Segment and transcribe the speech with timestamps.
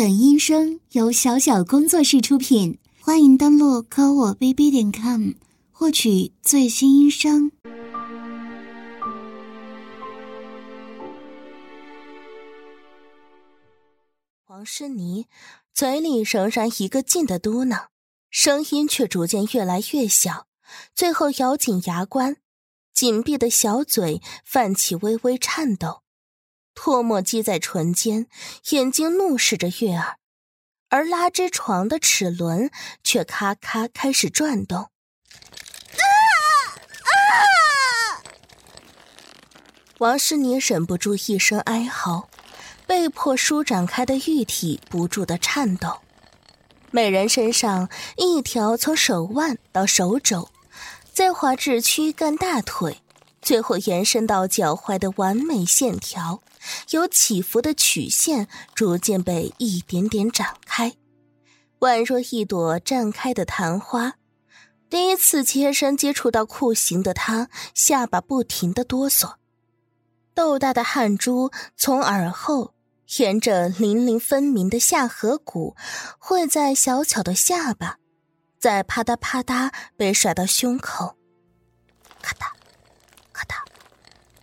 [0.00, 5.32] 本音声由小小工作室出品，欢迎登录科我 bb 点 com
[5.70, 7.52] 获取最新音声。
[14.46, 15.26] 王诗妮
[15.74, 17.88] 嘴里仍然一个劲的嘟囔，
[18.30, 20.46] 声音却逐渐越来越小，
[20.94, 22.38] 最后咬紧牙关，
[22.94, 26.00] 紧闭的小嘴泛起微微颤抖。
[26.74, 28.26] 唾沫积在唇间，
[28.70, 30.16] 眼睛怒视着月儿，
[30.88, 32.70] 而拉枝床的齿轮
[33.04, 34.88] 却咔咔开始转动。
[39.98, 42.30] 王诗妮忍不住一声哀嚎，
[42.86, 46.00] 被迫舒展开的玉体不住的颤抖。
[46.90, 50.48] 美人身上一条从手腕到手肘，
[51.12, 53.02] 再滑至躯干大腿，
[53.42, 56.42] 最后延伸到脚踝的完美线条。
[56.90, 60.94] 有起伏的曲线逐渐被一点点展开，
[61.80, 64.14] 宛若一朵绽开的昙花。
[64.88, 69.34] 第一次切身接触到酷刑的他，下巴不停的哆嗦，
[70.34, 72.74] 豆大的汗珠从耳后
[73.18, 75.76] 沿着粼粼分明的下颌骨
[76.18, 77.98] 汇在小巧的下巴，
[78.58, 81.16] 再啪嗒啪嗒被甩到胸口，
[82.20, 82.50] 咔嗒，
[83.32, 83.64] 咔嗒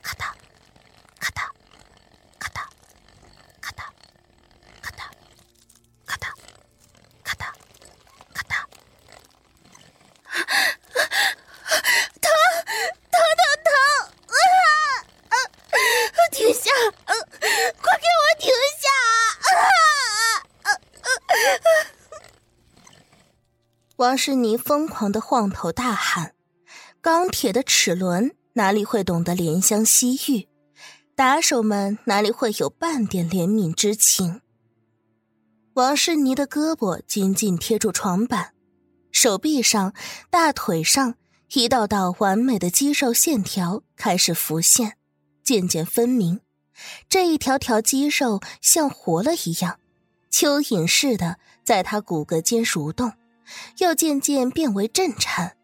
[0.02, 0.34] 咔嗒，
[1.20, 1.57] 咔嗒。
[16.32, 16.70] 停下
[17.82, 18.88] 快给我停下
[20.62, 20.70] 啊
[23.96, 26.36] 王诗妮疯狂的晃头大喊
[27.02, 30.48] ：“钢铁的齿轮哪里会懂得怜香惜玉？
[31.16, 34.42] 打手们哪里会有半点怜悯之情？”
[35.74, 38.54] 王诗妮的胳膊紧紧贴住床板，
[39.12, 39.94] 手臂上、
[40.30, 41.16] 大腿上
[41.54, 44.94] 一道道完美的肌肉线条开始浮现，
[45.44, 46.42] 渐渐分明。
[47.10, 49.80] 这一条条肌肉像活了一样，
[50.32, 53.14] 蚯蚓似的在他骨骼间蠕动。
[53.78, 55.56] 又渐渐变为震颤，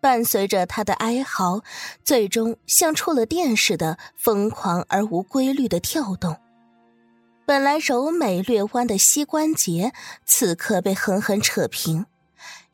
[0.00, 1.64] 伴随着他的哀嚎，
[2.04, 6.36] 最终像触了电似的疯狂而无规律的跳动。
[7.44, 9.92] 本来柔美略弯的膝关节，
[10.24, 12.04] 此刻被狠狠扯平；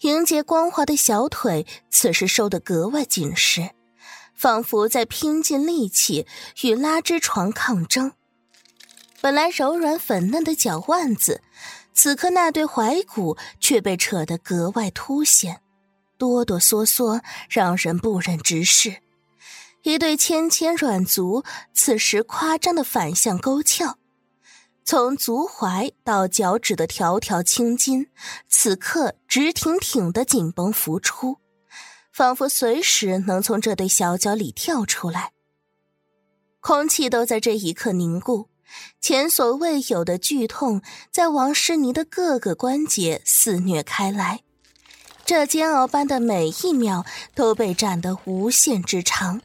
[0.02, 3.70] 迎接光滑的小腿，此时收得格外紧实，
[4.34, 6.26] 仿佛在拼尽力气
[6.62, 8.12] 与拉枝床抗争。
[9.20, 11.40] 本来柔软粉嫩的脚腕子。
[11.94, 15.60] 此刻那对踝骨却被扯得格外凸显，
[16.16, 17.20] 哆哆嗦嗦，
[17.50, 19.02] 让人不忍直视。
[19.82, 23.98] 一对纤纤软足，此时夸张的反向勾翘，
[24.84, 28.08] 从足踝到脚趾的条条青筋，
[28.48, 31.38] 此刻直挺挺的紧绷浮出，
[32.12, 35.32] 仿佛随时能从这对小脚里跳出来。
[36.60, 38.48] 空气都在这一刻凝固。
[39.00, 44.40] 前所未有的剧痛在王诗妮的各个关节肆虐开来，
[45.26, 47.04] 这煎熬般的每一秒
[47.34, 49.42] 都被斩得无限之长。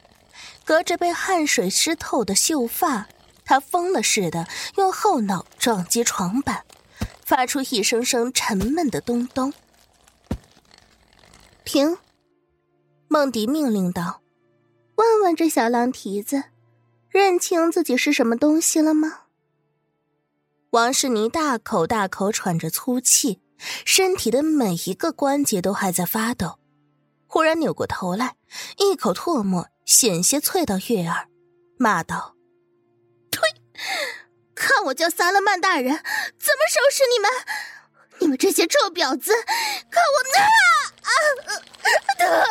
[0.63, 3.07] 隔着被汗水湿透的秀发，
[3.47, 6.65] 他疯了似的用后脑撞击床板，
[7.25, 9.53] 发出一声声沉闷的咚咚。
[11.63, 11.97] 停！
[13.07, 14.21] 梦迪命令道
[14.95, 16.43] ：“问问这小狼蹄子。”
[17.09, 19.21] 认清自己是什么东西了吗？
[20.71, 23.41] 王诗妮大口大口喘着粗气，
[23.85, 26.59] 身体的每一个关节都还在发抖。
[27.25, 28.35] 忽然扭过头来，
[28.77, 31.27] 一口唾沫险些啐到月儿，
[31.77, 32.35] 骂道：“！
[34.55, 37.31] 看我叫萨勒曼大人怎么收拾你们！
[38.19, 39.31] 你们这些臭婊子！
[39.91, 40.41] 看我啊
[41.03, 41.11] 啊
[42.17, 42.41] 疼啊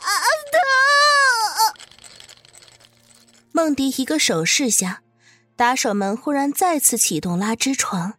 [0.00, 0.10] 啊
[0.52, 0.60] 疼！”
[3.52, 5.02] 梦迪一个手势下，
[5.56, 8.14] 打手们忽然再次启动拉枝床。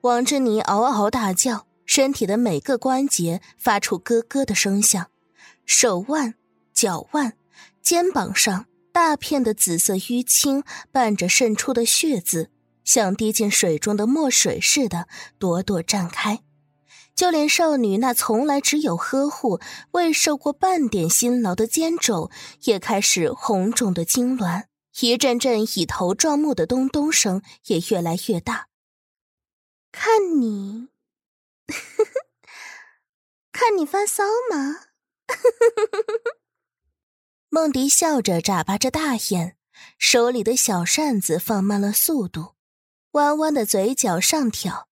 [0.00, 5.06] 王之妮嗷嗷大叫，身体的每个关节发出咯咯的声响，
[5.66, 6.34] 手腕、
[6.72, 7.34] 脚腕、
[7.82, 10.62] 肩膀上大片的紫色淤青，
[10.92, 12.50] 伴着渗出的血渍，
[12.84, 15.08] 像滴进水中的墨水似的
[15.38, 16.42] 朵朵绽开。
[17.14, 19.60] 就连少女那从来只有呵护、
[19.92, 22.30] 未受过半点辛劳的肩肘，
[22.64, 24.64] 也开始红肿的痉挛。
[25.00, 28.68] 一阵阵以头撞木的咚咚声也越来越大。
[29.90, 30.88] 看你，
[33.52, 34.80] 看你发骚吗？
[37.54, 39.56] 梦迪笑着眨巴着大眼，
[39.98, 42.54] 手里的小扇子放慢了速度，
[43.10, 44.88] 弯弯的嘴角上挑，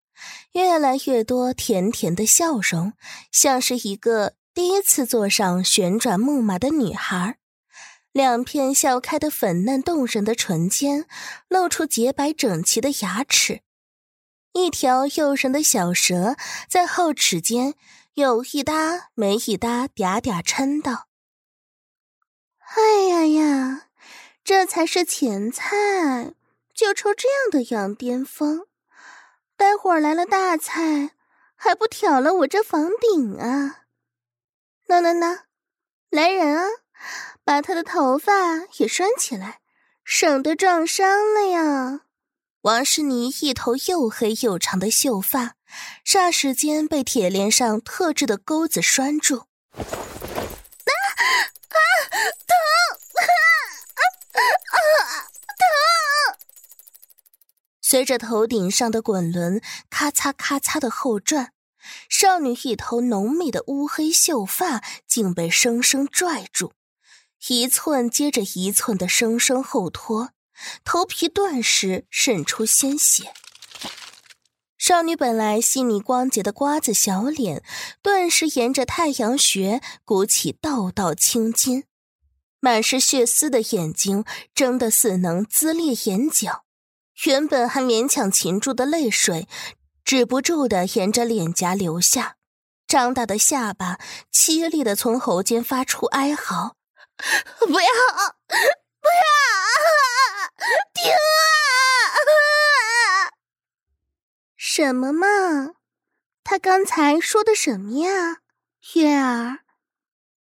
[0.53, 2.93] 越来越多甜甜的笑容，
[3.33, 7.39] 像是一个第一次坐上旋转木马的女孩。
[8.13, 11.07] 两片笑开的粉嫩动人的唇间，
[11.49, 13.63] 露出洁白整齐的牙齿，
[14.53, 16.37] 一条诱人的小舌
[16.69, 17.73] 在后齿间
[18.13, 21.07] 有一搭没一搭嗲嗲嗔道
[22.77, 23.89] ：“哎呀呀，
[24.45, 26.35] 这才是前菜。”
[26.73, 28.67] 就抽这样的羊癫疯，
[29.55, 31.11] 待会儿来了大菜，
[31.55, 33.83] 还不挑了我这房顶啊！
[34.87, 35.45] 那那那，
[36.09, 36.67] 来人啊，
[37.45, 38.33] 把他的头发
[38.79, 39.61] 也拴起来，
[40.05, 42.01] 省得撞伤了呀！
[42.63, 45.57] 王诗妮一头又黑又长的秀发，
[46.03, 49.45] 霎时间被铁链上特制的钩子拴住。
[51.71, 51.79] 啊，
[52.47, 52.57] 疼！
[53.17, 53.23] 啊
[54.73, 55.27] 啊啊，
[55.57, 55.63] 疼
[57.81, 61.53] 随着头顶上的滚轮咔嚓咔嚓的后转，
[62.09, 66.73] 少女一头浓密的乌黑秀发竟被生生拽住，
[67.49, 70.31] 一寸接着一寸的生生后拖，
[70.85, 73.33] 头皮顿时渗出鲜血。
[74.81, 77.63] 少女本来细腻光洁的瓜子小脸，
[78.01, 81.85] 顿时沿着太阳穴鼓起道道青筋，
[82.61, 84.25] 满是血丝的眼睛
[84.55, 86.65] 睁得似能滋裂眼角。
[87.27, 89.47] 原本还勉强噙住的泪水，
[90.03, 92.37] 止不住的沿着脸颊流下，
[92.87, 93.99] 张大的下巴
[94.33, 96.77] 凄厉的从喉间发出哀嚎
[97.61, 99.29] ：“不要，不要，
[100.95, 101.21] 停啊！”
[104.81, 105.75] 什么嘛？
[106.43, 108.41] 他刚才说的什么呀？
[108.95, 109.59] 月儿，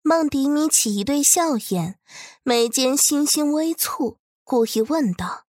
[0.02, 1.98] 梦迪眯起一对笑眼，
[2.42, 5.46] 眉间星星微蹙，故意问道。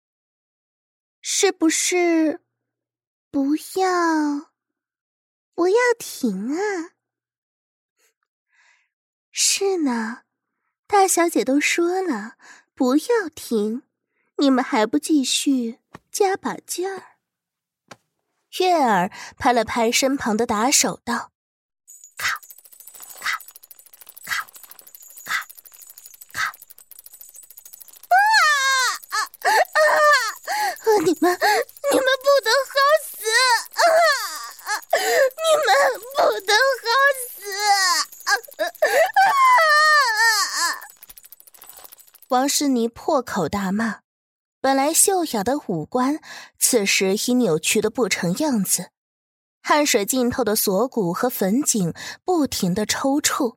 [1.20, 2.40] 是不是
[3.30, 4.52] 不要
[5.54, 6.94] 不要停啊？
[9.30, 10.22] 是呢，
[10.86, 12.36] 大小姐都说了
[12.74, 13.82] 不要停，
[14.38, 15.78] 你们还不继续
[16.10, 17.11] 加把劲儿？
[18.58, 21.30] 月儿拍了拍身旁的打手道。
[31.04, 33.16] 你们，你们不得好死！
[33.72, 33.80] 啊！
[34.92, 35.00] 你
[35.66, 35.68] 们
[36.14, 36.84] 不得好
[37.34, 37.40] 死！
[38.24, 38.62] 啊啊
[40.60, 40.62] 啊！
[42.28, 44.01] 王诗妮破口大骂，
[44.62, 46.20] 本来秀雅的五官，
[46.56, 48.90] 此时已扭曲的不成样子，
[49.60, 51.92] 汗水浸透的锁骨和粉颈
[52.24, 53.56] 不停的抽搐。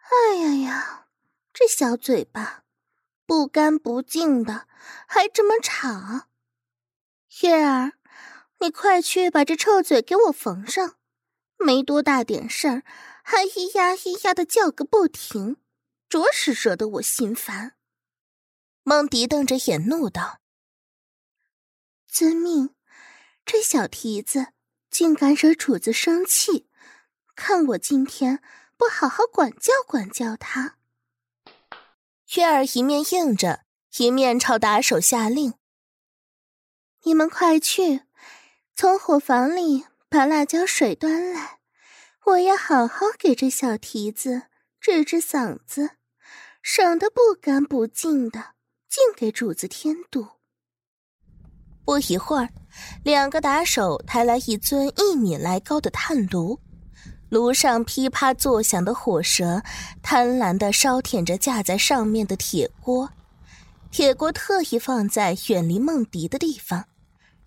[0.00, 1.06] 哎呀呀，
[1.52, 2.64] 这小嘴巴！
[3.24, 4.66] 不干不净的，
[5.06, 6.26] 还这么吵。
[7.42, 7.92] 月儿，
[8.58, 10.96] 你快去把这臭嘴给我缝上。
[11.56, 12.82] 没多大点事儿，
[13.22, 15.58] 还咿呀咿呀的叫个不停，
[16.08, 17.76] 着实惹得我心烦。
[18.90, 20.40] 梦迪瞪着眼怒道
[22.10, 22.74] ：“遵命！
[23.46, 24.48] 这小蹄子
[24.90, 26.68] 竟敢惹主子生气，
[27.36, 28.42] 看我今天
[28.76, 30.76] 不好好管教管教他。”
[32.34, 33.64] 月儿一面应着，
[33.98, 35.54] 一面朝打手下令
[37.06, 38.00] ：“你们快去，
[38.74, 41.60] 从伙房里把辣椒水端来，
[42.24, 44.48] 我要好好给这小蹄子
[44.80, 45.90] 治治嗓子，
[46.60, 48.56] 省得不干不净的，
[48.90, 50.26] 竟给主子添堵。”
[51.86, 52.48] 不一会儿，
[53.02, 56.60] 两个打手抬来一尊一米来高的炭炉。
[57.30, 59.62] 炉上噼啪作响的火舌，
[60.02, 63.08] 贪婪的烧舔着架在上面的铁锅。
[63.92, 66.86] 铁锅特意放在远离梦迪的地方，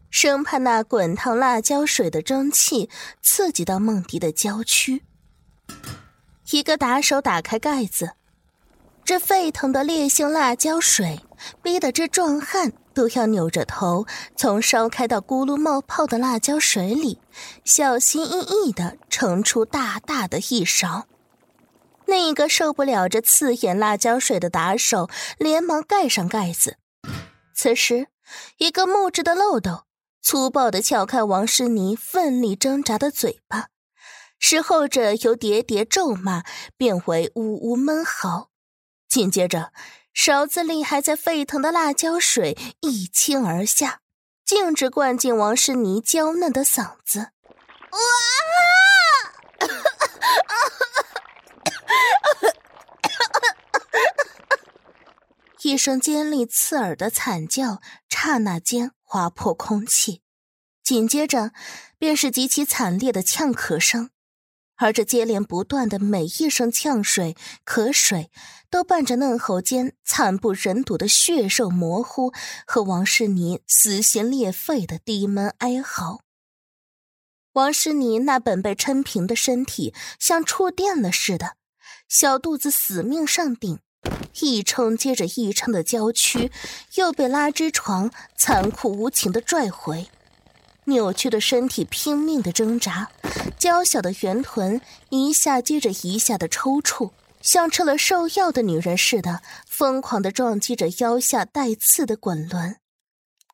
[0.10, 2.90] 生怕那滚烫辣椒水的蒸汽
[3.22, 5.04] 刺激到梦迪的娇躯。
[6.52, 8.14] 一个打手打开盖子，
[9.06, 11.20] 这沸腾的烈性辣椒水，
[11.62, 12.74] 逼得这壮汉。
[12.94, 17.20] 都要扭着头，从烧开到咕噜冒泡的辣椒水里，
[17.66, 21.08] 小心翼翼地盛出大大的一勺。
[22.06, 25.10] 另一个受不了这刺眼辣椒水的打手，
[25.40, 26.78] 连忙盖上盖子。
[27.56, 28.10] 此时，
[28.58, 29.86] 一个木质的漏斗
[30.22, 33.70] 粗暴地撬开王诗妮奋力挣扎的嘴巴，
[34.38, 36.44] 使后者由喋喋咒骂
[36.78, 38.50] 变为呜呜闷嚎。
[39.10, 39.72] 紧接着，
[40.14, 44.02] 勺子里还在沸腾的辣椒水一倾而下，
[44.46, 47.32] 径直灌进王诗妮娇嫩的嗓子。
[47.92, 47.98] 哇！
[55.64, 60.22] 一声尖利刺耳的惨叫，刹那间划破空气，
[60.84, 61.54] 紧接着
[61.98, 64.12] 便是极其惨烈的呛咳声，
[64.78, 68.30] 而这接连不断的每一声呛水、咳水，
[68.70, 72.34] 都伴着嫩喉间惨不忍睹的血肉模糊
[72.66, 76.22] 和王诗妮撕心裂肺的低闷哀嚎。
[77.54, 81.56] 王诗妮那本被抻平的身体像触电了似的，
[82.10, 83.80] 小肚子死命上顶。
[84.42, 86.52] 一撑接着一撑的娇躯，
[86.96, 90.10] 又被拉枝床残酷无情的拽回，
[90.86, 93.10] 扭曲的身体拼命的挣扎，
[93.58, 97.12] 娇小的圆臀一下接着一下的抽搐，
[97.42, 102.78] 像吃了兽药的女人似的，疯狂的撞击着腰下带刺的滚轮，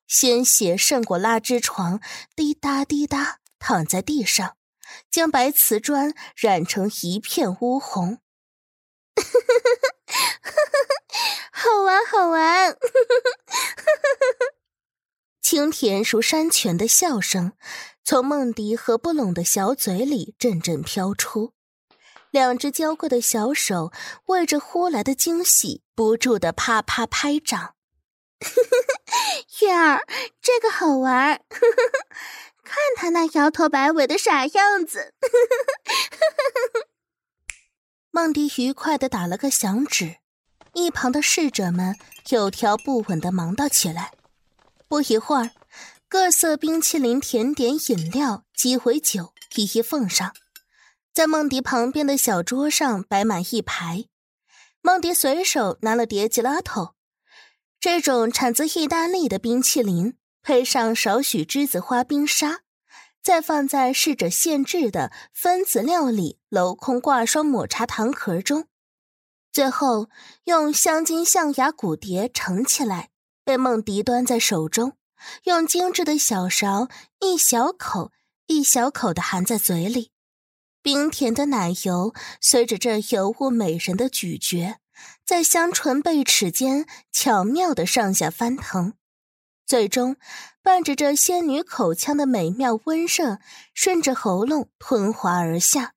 [0.08, 2.00] 鲜血渗过拉枝床，
[2.36, 4.56] 滴答滴答躺在地上，
[5.12, 8.20] 将白瓷砖染成一片乌红。
[11.52, 12.78] 好玩，好玩！
[15.52, 17.54] 清甜如山泉的笑声
[18.04, 21.54] 从梦迪合不拢的小嘴里阵阵飘出，
[22.30, 23.92] 两只娇贵的小手
[24.28, 27.74] 为着呼来的惊喜不住的啪啪拍掌。
[29.60, 30.06] 月儿，
[30.40, 31.42] 这个好玩！
[32.64, 35.16] 看他那摇头摆尾的傻样子。
[38.12, 40.18] 梦迪愉快的打了个响指。
[40.74, 41.98] 一旁的侍者们
[42.30, 44.12] 有条不紊的忙叨起来。
[44.90, 45.52] 不一会儿，
[46.08, 50.34] 各色冰淇淋、甜点、饮料、鸡尾酒一一奉上，
[51.14, 54.06] 在梦迪旁边的小桌上摆满一排。
[54.82, 56.96] 梦迪随手拿了碟吉拉头，
[57.80, 62.62] 这种产自意大利的冰淇淋，配上少许栀子花冰沙，
[63.22, 68.66] 再放在侍者现制的分子料理镂空挂霜抹茶糖壳中。
[69.52, 70.10] 最后，
[70.46, 73.12] 用镶金象牙骨碟盛起来，
[73.50, 74.94] 被梦迪端在手中，
[75.46, 76.88] 用精致的小勺
[77.20, 78.12] 一小口
[78.46, 80.12] 一小口的含在嘴里，
[80.84, 84.76] 冰甜的奶油随着这尤物美人的咀嚼，
[85.26, 88.94] 在香唇贝齿间巧妙的上下翻腾，
[89.66, 90.18] 最终
[90.62, 93.40] 伴着这仙女口腔的美妙温热，
[93.74, 95.96] 顺着喉咙吞滑而下。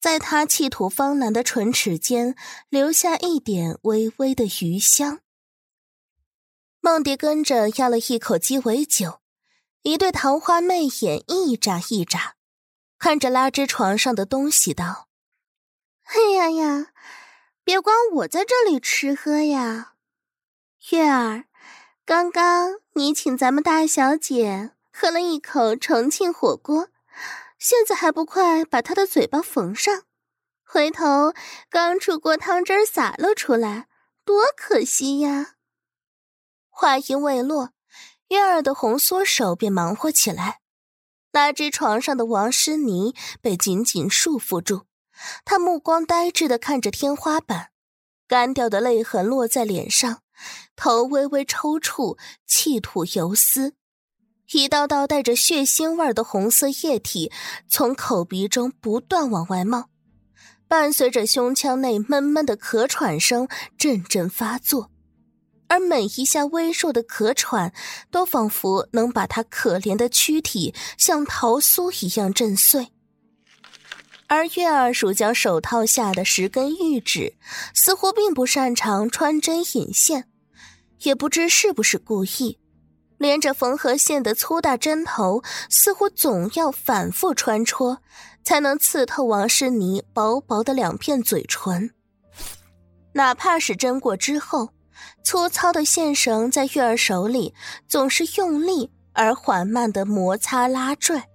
[0.00, 2.34] 在他气吐芳兰的唇齿间，
[2.70, 5.18] 留下一点微微的余香。
[6.80, 9.20] 梦蝶跟着要了一口鸡尾酒，
[9.82, 12.34] 一对桃花媚眼一眨一眨，
[12.98, 15.08] 看着拉枝床上的东西道
[16.04, 16.92] ：“哎呀呀，
[17.62, 19.92] 别光我在这里吃喝呀，
[20.90, 21.44] 月儿，
[22.04, 26.88] 刚刚你请咱们大小姐喝了一口重庆火锅。”
[27.60, 30.04] 现在还不快把她的嘴巴缝上！
[30.64, 31.34] 回头
[31.68, 33.86] 刚出锅汤汁洒了出来，
[34.24, 35.56] 多可惜呀！
[36.80, 37.72] 话音未落，
[38.28, 40.60] 月儿的红缩手便忙活起来。
[41.30, 44.84] 拉枝床上的王诗妮被紧紧束缚住，
[45.44, 47.68] 她目光呆滞的看着天花板，
[48.26, 50.22] 干掉的泪痕落在脸上，
[50.74, 53.74] 头微微抽搐，气吐游丝。
[54.52, 57.30] 一道道带着血腥味的红色液体
[57.68, 59.90] 从口鼻中不断往外冒，
[60.66, 63.46] 伴随着胸腔内闷闷的咳喘声
[63.76, 64.90] 阵阵发作，
[65.70, 67.72] 而每一下微弱的咳喘，
[68.10, 72.88] 都仿佛能把他可怜的躯体像桃酥一样震碎。
[74.26, 77.34] 而月儿鼠将手套下的十根玉指，
[77.72, 80.28] 似乎并不擅长穿针引线，
[81.02, 82.58] 也不知是不是故意。
[83.16, 87.98] 连着缝合线的粗大针头，似乎总要反复穿戳，
[88.42, 91.92] 才能刺透王诗妮薄薄的两片嘴唇。
[93.12, 94.70] 哪怕是针过之后，
[95.22, 97.54] 粗糙的线绳在月儿手里
[97.88, 101.28] 总是用力而缓慢的摩擦拉拽，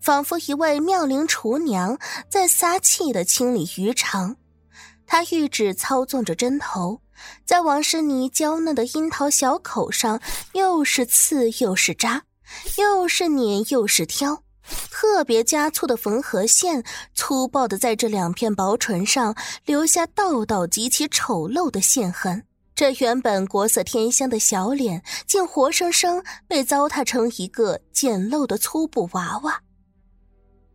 [0.00, 1.98] 仿佛一位妙龄厨娘
[2.28, 4.36] 在撒气的清理鱼肠。
[5.06, 7.00] 她玉指操纵着针头。
[7.44, 10.20] 在王诗妮娇嫩的樱桃小口上，
[10.54, 12.22] 又是刺又是扎，
[12.78, 14.42] 又是捻又是挑，
[14.90, 16.82] 特别加粗的缝合线，
[17.14, 22.44] 粗暴的在这两片薄唇上留下道道极其丑陋的线痕。
[22.74, 29.62] 这原本国色天香的小脸，竟活生生被糟蹋成一个简陋的粗布娃娃。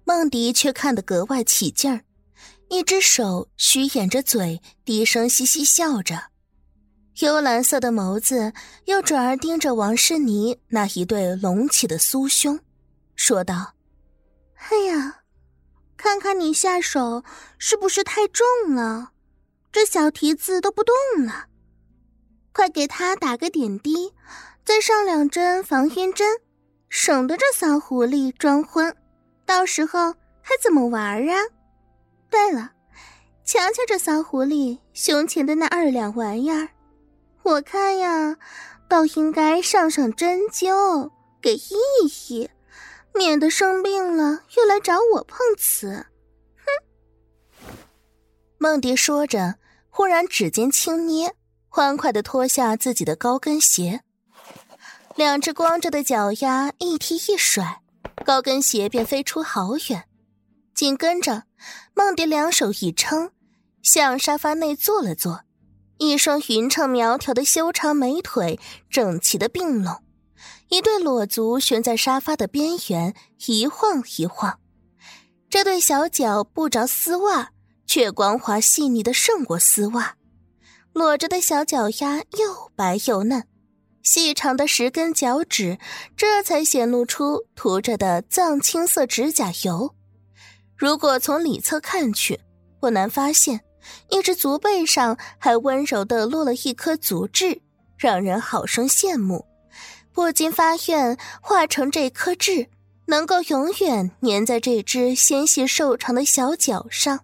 [0.06, 2.02] 梦迪却看得格外起劲儿，
[2.70, 6.26] 一只手虚掩着嘴，低声嘻嘻笑着。
[7.22, 8.54] 幽蓝色的眸子
[8.86, 12.60] 又转而盯着王诗妮那一对隆起的酥胸，
[13.16, 13.74] 说道
[14.70, 15.22] ：“哎呀，
[15.98, 17.24] 看看你下手
[17.58, 19.14] 是不是太重了？
[19.72, 20.94] 这小蹄子都不动
[21.26, 21.48] 了。”
[22.58, 24.12] 快给他打个点滴，
[24.66, 26.42] 再上两针防晕针，
[26.90, 28.96] 省得这骚狐狸装昏，
[29.46, 30.12] 到时候
[30.42, 31.36] 还怎么玩啊？
[32.32, 32.72] 对了，
[33.46, 36.70] 瞧瞧这骚狐狸胸前的那二两玩意儿，
[37.44, 38.36] 我看呀，
[38.90, 42.50] 倒应该上上针灸，给医一医，
[43.14, 46.08] 免得生病了又来找我碰瓷。
[47.62, 47.76] 哼！
[48.58, 49.60] 梦蝶说着，
[49.92, 51.36] 忽然指尖轻捏，
[51.78, 54.02] 欢快的脱下自己的高跟鞋，
[55.16, 57.84] 两只光着的脚丫一踢一甩，
[58.26, 60.06] 高跟鞋便飞出好远。
[60.74, 61.44] 紧跟着，
[61.94, 63.30] 梦蝶两手一撑，
[63.84, 65.44] 向沙发内坐了坐，
[66.00, 70.02] 一双匀称苗条的修长美腿整齐的并拢，
[70.70, 73.14] 一对裸足悬在沙发的边缘，
[73.46, 74.60] 一晃一晃。
[75.48, 77.52] 这对小脚不着丝袜，
[77.86, 80.17] 却光滑细腻的胜过丝袜，
[80.98, 83.46] 裸着的小脚丫又白又嫩，
[84.02, 85.78] 细长的十根脚趾
[86.16, 89.94] 这才显露出涂着的藏青色指甲油。
[90.76, 92.40] 如果从里侧看去，
[92.80, 93.62] 不难发现，
[94.10, 97.62] 一只足背上还温柔地落了一颗足痣，
[97.96, 99.46] 让人好生羡慕，
[100.12, 102.70] 不禁发愿化成这颗痣，
[103.06, 107.20] 能够永远粘在这只纤细瘦长的小脚上。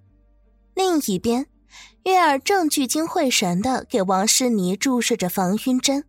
[0.76, 1.48] 另一边，
[2.04, 6.04] 月儿正聚精会神地给王诗妮注射着防晕针，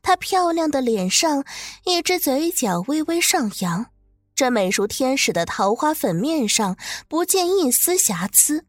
[0.00, 1.44] 她漂亮的脸上，
[1.84, 3.86] 一只嘴角微微上扬。
[4.34, 6.76] 这美如天使的桃花粉面上
[7.08, 8.64] 不见一丝瑕疵，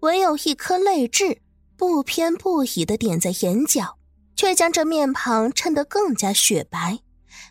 [0.00, 1.42] 唯有一颗泪痣
[1.76, 3.98] 不偏不倚的点在眼角，
[4.36, 7.00] 却将这面庞衬得更加雪白。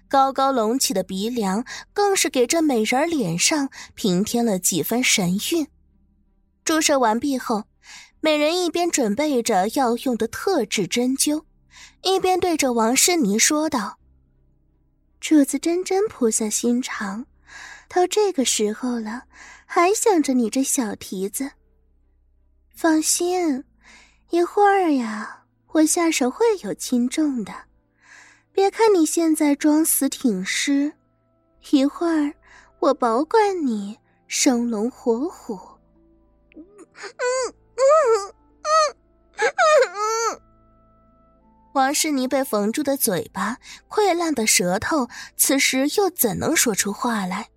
[0.07, 5.67] 高高隆起的鼻梁更是给这美人脸上平添了几分神韵。
[6.63, 7.63] 注射完毕后，
[8.23, 11.43] 美人一边准备着要用的特制针灸，
[12.03, 13.99] 一边对着王诗妮说道
[15.19, 17.25] ：“主子真真菩萨心肠。”
[17.89, 19.23] 到这个时候了，
[19.65, 21.51] 还想着你这小蹄子。
[22.73, 23.61] 放心，
[24.29, 27.53] 一会儿呀，我下手会有轻重的。
[28.53, 30.93] 别看你现在装死挺尸，
[31.71, 32.33] 一会儿
[32.79, 35.59] 我保管你生龙活虎。
[36.55, 37.53] 嗯。
[41.73, 43.57] 王诗妮被缝住的嘴巴、
[43.89, 47.49] 溃烂的舌头，此时又怎能说出话来？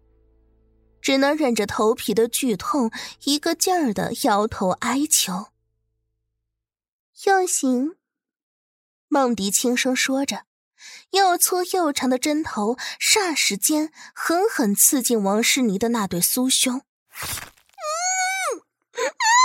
[1.02, 2.90] 只能忍着头皮的剧痛，
[3.24, 5.48] 一个劲儿的摇头哀求。
[7.26, 7.96] 用刑。
[9.09, 10.46] 梦迪轻声说着，
[11.11, 16.83] 又粗又长的针头霎时间狠狠刺进王诗妮的那对酥胸。
[17.09, 17.52] 哼，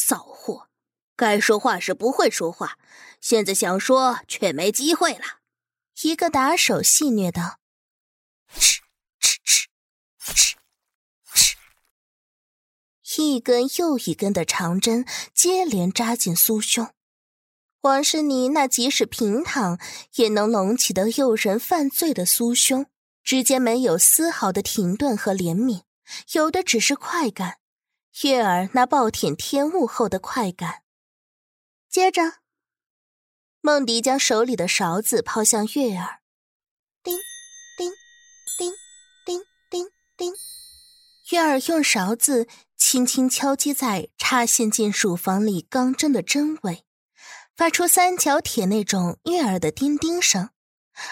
[0.00, 0.68] 骚货，
[1.16, 2.78] 该说话时不会说话，
[3.20, 5.40] 现在想说却没机会了。
[6.02, 7.58] 一个打手戏谑道。
[13.16, 16.94] 一根又一根的长针接连扎进酥胸，
[17.80, 19.80] 王诗妮那即使平躺
[20.14, 22.86] 也能隆起的诱人犯罪的酥胸
[23.24, 25.82] 之间没有丝毫的停顿和怜悯，
[26.34, 27.57] 有的只是快感，
[28.22, 30.82] 月儿那暴殄天物后的快感。
[31.88, 32.22] 接着，
[33.60, 36.20] 梦迪将手里的勺子抛向月儿，
[37.02, 37.16] 叮，
[37.76, 37.90] 叮，
[38.58, 38.72] 叮，
[39.24, 40.34] 叮，叮，叮，
[41.30, 42.48] 月儿用勺子。
[42.80, 46.84] 轻轻敲击在插线进乳房里钢针的针尾，
[47.56, 50.50] 发出三角铁那种悦耳的叮叮声。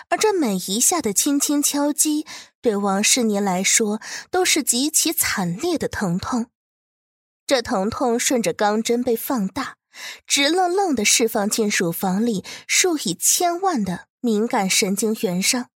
[0.09, 2.25] 而这每一下的轻轻敲击，
[2.63, 6.51] 对王世年来说都是极其惨烈的疼痛。
[7.47, 9.77] 这疼痛顺着钢针被放大，
[10.27, 15.71] 直愣愣地释放进乳房里数以千万的敏感神经元上。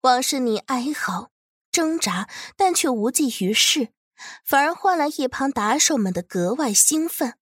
[0.00, 1.30] 王诗妮哀嚎
[1.70, 3.88] 挣扎，但却无济于事。
[4.44, 7.34] 反而换来一旁打手们的格外兴奋。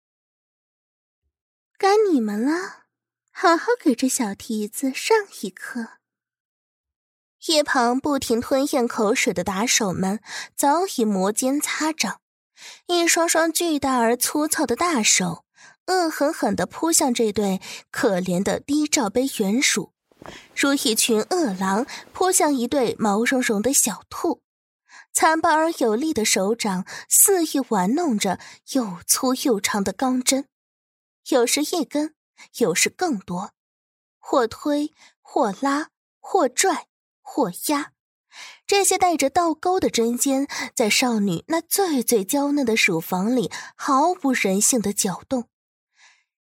[1.79, 2.85] 该你们了，
[3.31, 5.93] 好好给这小蹄子上一课。
[7.47, 10.21] 一旁不停吞咽口水的打手们
[10.55, 12.21] 早已摩肩擦掌，
[12.87, 15.45] 一双双巨大而粗糙的大手
[15.87, 19.93] 恶狠狠地扑向这对可怜的低罩杯圆鼠，
[20.55, 24.43] 如一群饿狼扑向一对毛茸茸的小兔。
[25.13, 28.39] 残暴而有力的手掌肆意玩弄着
[28.73, 30.47] 又粗又长的钢针，
[31.31, 32.15] 有时一根，
[32.59, 33.53] 有时更多，
[34.19, 34.93] 或推，
[35.23, 35.89] 或拉，
[36.21, 36.89] 或拽，
[37.23, 37.93] 或压。
[38.67, 45.49] 这些带着倒钩的针尖，在少女那最最娇嫩的乳房里毫无人性的搅动。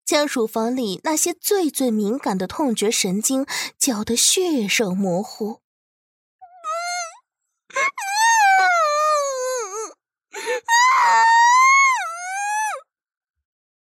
[0.05, 3.47] 将乳房里那些最最敏感的痛觉神经
[3.79, 5.61] 搅得血肉模糊。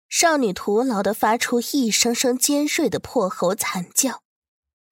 [0.07, 4.21] 少女徒劳的发出一声声尖锐的破喉惨叫，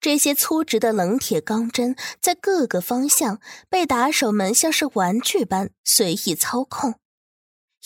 [0.08, 6.94] 这些粗直的冷铁钢针在各个方向被打手们像是玩具般随意操控，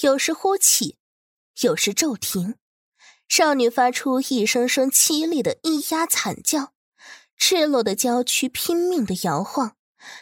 [0.03, 0.99] 有时呼起，
[1.63, 2.55] 有时骤停。
[3.27, 6.73] 少女发出一声声凄厉的咿呀惨叫，
[7.37, 9.75] 赤裸的娇躯拼命的摇晃，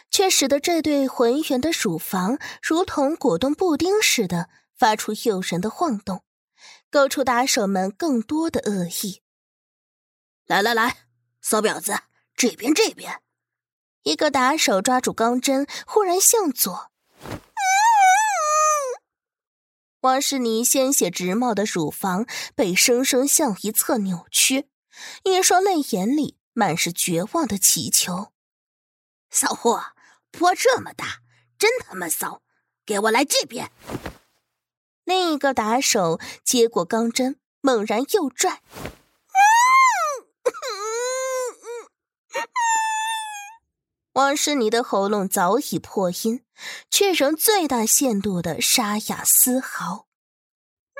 [0.09, 6.23] 却使得这对浑圆的乳房如同果冻布丁似的发出诱人的晃动。
[6.89, 9.21] 勾出打手们更多的恶意。
[10.47, 10.97] 来来来，
[11.41, 11.99] 骚婊子，
[12.35, 13.21] 这边这边！
[14.03, 16.91] 一个打手抓住钢针，忽然向左。
[20.01, 22.25] 王诗妮鲜血直冒的乳房
[22.55, 24.67] 被生生向一侧扭曲，
[25.23, 28.31] 一双泪眼里满是绝望的祈求。
[29.29, 29.93] 骚货，
[30.31, 31.21] 坡这么大，
[31.59, 32.41] 真他妈骚！
[32.83, 33.71] 给我来这边！
[35.03, 38.61] 另一个打手接过钢针，猛然右拽，
[44.13, 46.43] 王诗妮的喉咙早已破音，
[46.89, 50.07] 却仍最大限度的沙哑嘶嚎。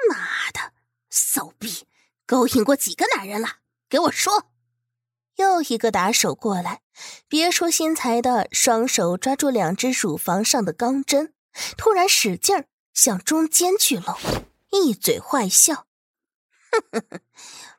[0.10, 0.74] 妈的，
[1.10, 1.88] 骚逼，
[2.26, 3.58] 勾引过几个男人了？
[3.90, 4.52] 给我说！
[5.36, 6.82] 又一个打手过来，
[7.28, 11.34] 别出心裁的双手抓住两只乳房上的钢针，
[11.78, 12.68] 突然使劲儿。
[12.94, 14.18] 向中间聚拢，
[14.70, 15.88] 一嘴坏笑，
[16.70, 17.22] 哼哼哼，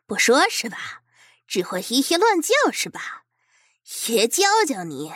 [0.07, 1.03] 不说是吧？
[1.47, 3.22] 只会嘻嘻乱叫是吧？
[4.07, 5.13] 爷教教你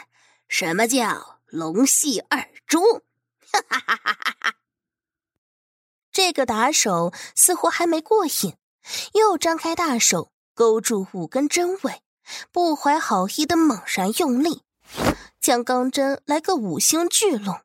[0.49, 2.81] 什么叫龙戏二珠！
[3.53, 4.55] 哈哈哈哈哈哈！
[6.11, 8.57] 这个打手似乎还没过瘾，
[9.15, 12.03] 又张开大手勾住五根针尾，
[12.51, 14.63] 不怀好意的猛然用力，
[15.41, 17.61] 将钢针来个五星聚拢。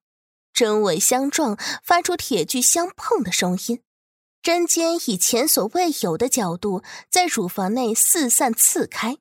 [0.53, 3.81] 针尾相撞，发出铁具相碰的声音，
[4.43, 9.17] 针尖以前所未有的角度在乳房内四散刺开，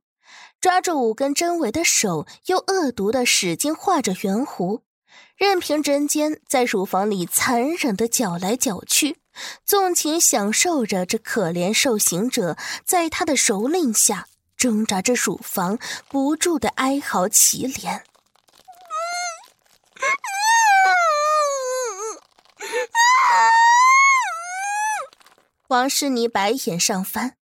[0.61, 4.83] 抓住五根针尾的手又恶毒的使劲画着圆弧，
[5.35, 9.17] 任凭针尖在乳房里残忍的搅来搅去，
[9.65, 18.03] 纵情享受着这可怜受刑者在他的蹂躏下挣扎着乳房，不住的哀嚎凄怜。
[25.69, 27.37] 王诗妮白眼上翻，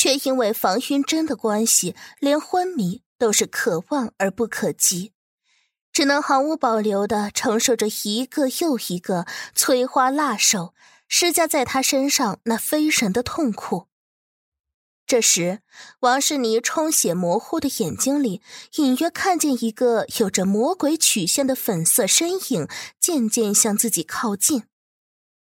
[0.00, 5.12] 却因为防晕针的关系，连昏迷都是可望而不可及，
[5.92, 10.72] 只能毫无保留的承受着一个又一个摧花辣手
[11.06, 13.88] 施加在他身上那非人的痛苦。
[15.06, 15.60] 这时，
[15.98, 18.40] 王诗妮充血模糊的眼睛里
[18.76, 22.66] 隐约看见一个有着魔鬼曲线的粉色身影
[22.98, 24.62] 渐渐向自己靠近。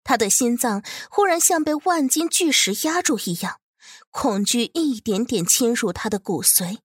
[0.04, 3.62] 他的心脏忽然像被万斤巨石压住一样，
[4.10, 6.80] 恐惧一点点侵入他的骨髓，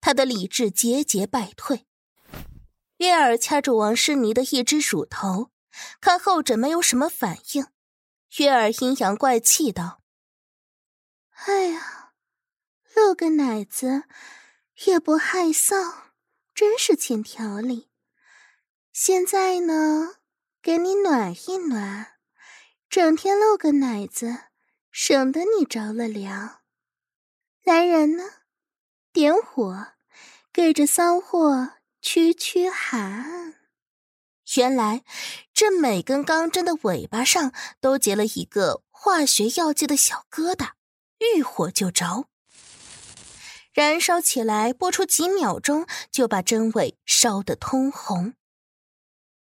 [0.00, 1.86] 他的理智节节败退。
[2.98, 5.50] 月儿掐住王诗妮的一只乳头，
[6.00, 7.66] 看后者没有什么反应，
[8.38, 10.00] 月儿阴阳怪气道
[11.46, 12.12] ：“哎呀，
[12.94, 14.04] 露个奶子
[14.86, 15.94] 也不害臊，
[16.54, 17.88] 真是欠条理。
[18.92, 20.16] 现在呢，
[20.60, 22.14] 给你暖一暖。”
[22.90, 24.44] 整天露个奶子，
[25.00, 26.58] 省得你着了凉。
[27.62, 28.24] 来人呢，
[29.12, 29.92] 点火，
[30.52, 33.54] 给这骚货驱驱寒。
[34.56, 35.04] 原来，
[35.54, 40.70] 这每根钢针的尾巴上都结了一个化学药剂的小疙瘩，
[41.18, 42.26] 遇火就着，
[43.72, 48.34] 燃烧起来，不出几秒钟就把针尾烧得通红。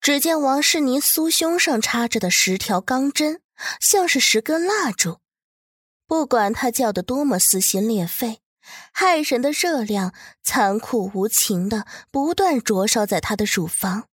[0.00, 3.40] 只见王世妮酥胸上插着的十条钢针，
[3.80, 5.20] 像是十根蜡烛。
[6.06, 8.40] 不管他叫得多么撕心裂肺，
[8.94, 14.08] 骇人的热量残酷无情的不断灼烧在他的乳房，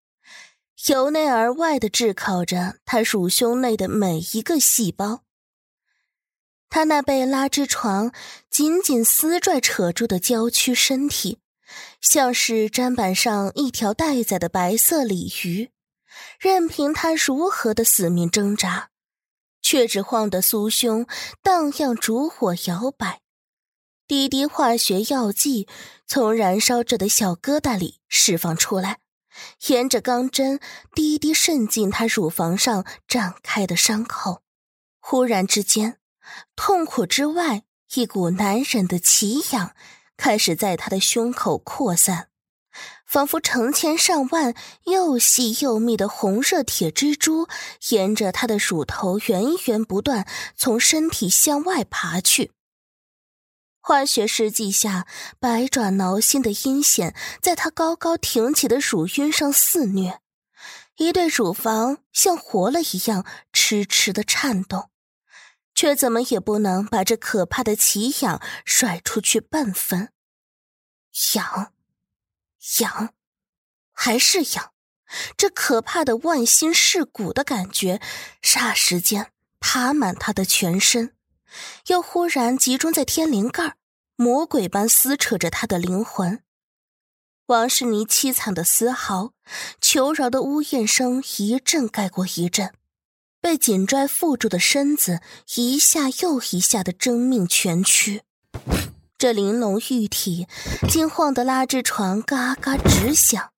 [0.89, 5.23] 由内而外的炙烤着他乳胸内的每一个细胞。
[6.71, 8.13] 他那被拉枝床
[8.49, 11.39] 紧紧撕拽扯住的娇躯身体，
[12.01, 15.71] 像是砧板上一条待宰的白色鲤鱼。
[16.39, 18.89] 任凭他如何的死命挣扎，
[19.63, 21.07] 却只晃得酥胸
[21.43, 23.21] 荡漾，烛火摇摆，
[24.07, 25.67] 滴滴化学药剂
[26.07, 28.99] 从燃烧着的小疙瘩里释放出来，
[29.69, 30.61] 沿着钢针
[30.95, 34.43] 滴滴渗进他乳房上展开的伤口。
[35.01, 35.99] 忽然之间，
[36.55, 37.63] 痛苦之外
[37.95, 39.75] 一股难忍的奇痒
[40.17, 42.29] 开始在他的胸口扩散，
[43.07, 44.55] 仿佛成千上万
[44.85, 47.49] 又细又密的红色铁蜘蛛
[47.91, 52.53] 沿着他的乳头源源不断从身体向外爬去。
[53.81, 55.07] 化学试剂下，
[55.41, 60.21] 百爪挠心的阴险在他高高挺起的乳晕上肆虐，
[60.99, 64.89] 一对乳房像活了一样痴痴的颤动，
[65.75, 70.13] 却怎么也不能把这可怕的奇痒甩出去半分。
[71.35, 71.73] 痒，
[72.81, 73.15] 痒，
[73.93, 74.73] 还是痒，
[75.37, 78.01] 这可怕的万心噬骨的感觉，
[78.43, 81.15] 霎时间爬满他的全身。
[81.89, 83.77] 又忽然集中在天灵盖，
[84.17, 86.43] 魔鬼般撕扯着他的灵魂。
[87.47, 89.33] 王诗妮凄惨的嘶嚎，
[89.81, 92.73] 求饶的呜咽声一阵盖过一阵，
[93.41, 95.21] 被紧拽附住的身子
[95.57, 98.23] 一下又一下的争命蜷曲。
[99.23, 100.49] 这玲珑玉体
[100.91, 103.53] 竟晃得拉枝床嘎嘎直响，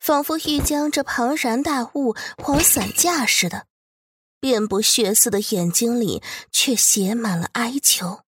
[0.00, 3.66] 仿佛欲将这庞然大物晃散架似的。
[4.40, 8.22] 遍布血丝的眼睛里，却写满了哀求。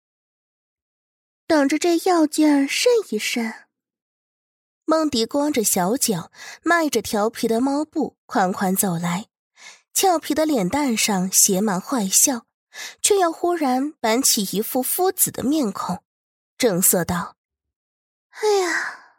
[1.46, 3.54] 等着这药劲儿渗一渗。
[4.86, 6.32] 梦迪光着小脚，
[6.64, 9.28] 迈着调皮的猫步，款款走来，
[9.94, 12.48] 俏皮的脸蛋上写满坏笑，
[13.00, 16.02] 却又忽然板起一副夫子的面孔，
[16.64, 17.36] 正色道
[18.40, 19.18] ：“哎呀，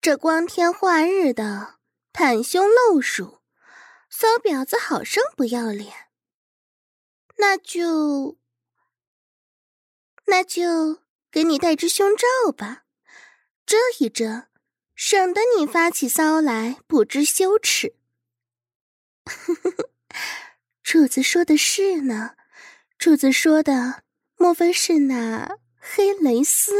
[0.00, 1.76] 这光天化日的，
[2.12, 3.40] 袒胸露乳，
[4.10, 6.08] 骚婊子好生不要脸。”
[7.38, 8.36] 那就，
[10.24, 12.82] 那就给你戴只胸罩吧，
[13.64, 14.48] 遮一遮，
[14.96, 17.94] 省得你发起骚来不知羞耻。
[20.82, 22.34] 主子说的是呢，
[22.98, 24.02] 主子说的
[24.34, 25.60] 莫非是那
[25.94, 26.72] 黑蕾丝？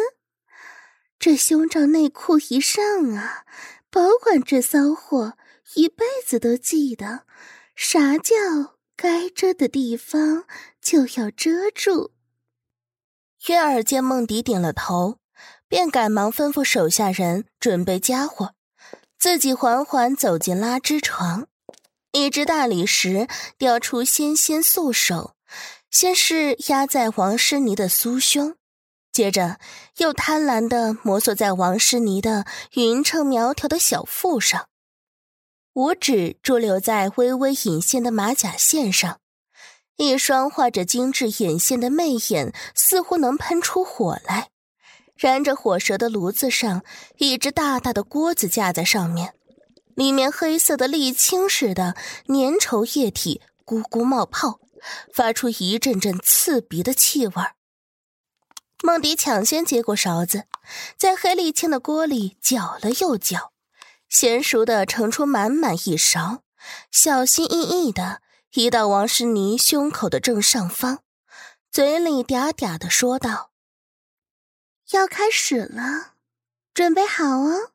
[1.18, 2.82] 这胸罩内裤一上
[3.14, 3.44] 啊，
[3.90, 5.38] 保管这骚货
[5.74, 7.22] 一辈子都记得
[7.74, 8.34] 啥叫。
[8.98, 10.46] 该遮的地方
[10.80, 12.12] 就要遮住。
[13.46, 15.18] 月儿见梦迪点了头，
[15.68, 18.54] 便赶忙吩咐手下人准备家伙，
[19.18, 21.46] 自己缓缓走进拉枝床，
[22.12, 25.36] 一只大理石雕出纤纤素手，
[25.90, 28.56] 先是压在王诗妮的酥胸，
[29.16, 29.58] 接着
[29.96, 34.66] 又贪婪地摩挲在王诗妮的匀称苗条的小腹上。
[35.72, 39.20] 五指驻留在微微隐现的马甲线上，
[39.96, 44.50] 一双画着精致眼线的媚眼似乎能喷出火来。
[45.16, 46.84] 燃着火舌的炉子上，
[47.16, 49.32] 一只大大的锅子架在上面，
[49.94, 54.60] 里面黑色的沥青似的粘稠液体咕咕冒泡，
[55.14, 57.55] 发出一阵阵刺鼻的气味儿。
[58.82, 60.44] 梦迪抢先接过勺子，
[60.96, 63.52] 在黑沥青的锅里搅了又搅。
[64.10, 66.42] 娴熟的盛出满满一勺，
[66.92, 71.00] 小心翼翼的移到王诗妮胸口的正上方，
[71.72, 73.50] 嘴里嗲嗲的说道
[74.92, 76.14] ：“要开始了，
[76.72, 77.72] 准备好哦，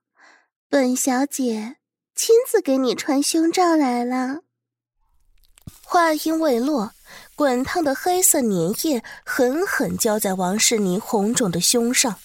[0.70, 1.78] 本小姐
[2.16, 4.42] 亲自给你穿胸罩来了。”
[5.84, 6.94] 话音未落，
[7.41, 12.19] 滚烫的黑色粘液狠狠浇在王世妮红肿的胸上。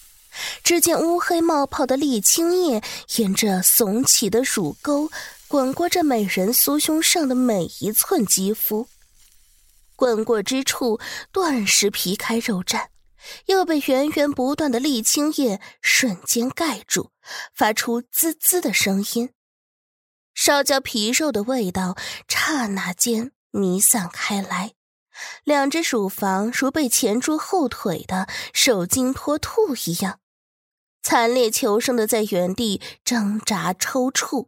[0.63, 2.83] 只见乌黑冒泡的沥青液
[3.15, 5.09] 沿着耸起的乳沟
[5.47, 8.87] 滚过这美人酥胸上的每一寸肌肤，
[9.95, 10.99] 滚过之处
[11.31, 12.85] 顿时皮开肉绽，
[13.47, 17.09] 又被源源不断的沥青液瞬间盖住，
[17.55, 19.31] 发出滋滋的声音。
[20.35, 24.73] 烧焦皮肉的味道刹那间弥散开来，
[25.43, 30.19] 两只乳房如被钳住后腿的受惊脱兔一样。
[31.01, 34.47] 惨烈求生的在原地挣扎抽搐，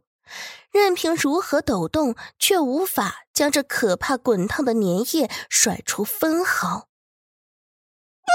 [0.70, 4.84] 任凭如何抖动，却无法将这可怕滚烫的粘
[5.16, 6.88] 液甩出分毫。
[8.26, 8.32] 嗯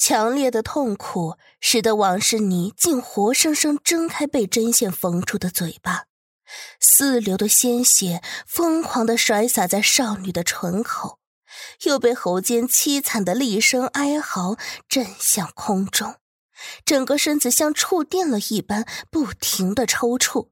[0.09, 6.07] 强烈的痛苦使得王诗妮竟活生生睁开被针线缝住的嘴巴，
[6.81, 11.19] 四流的鲜血疯狂的甩洒在少女的唇口。
[11.83, 14.57] 又被喉间凄惨的厉声哀嚎
[14.89, 16.15] 震向空中，
[16.87, 20.49] 整个身子像触电了一般，不停的抽搐。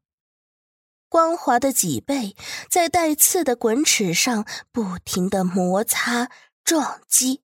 [1.09, 2.37] 光滑的脊背
[2.69, 6.29] 在带刺的滚齿上不停的摩擦
[6.63, 7.41] 撞击，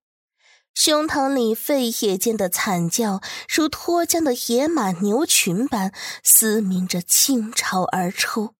[0.74, 8.54] 胸膛里肺叶间的惨叫如脱缰的野马牛群般嘶鸣着倾巢而出，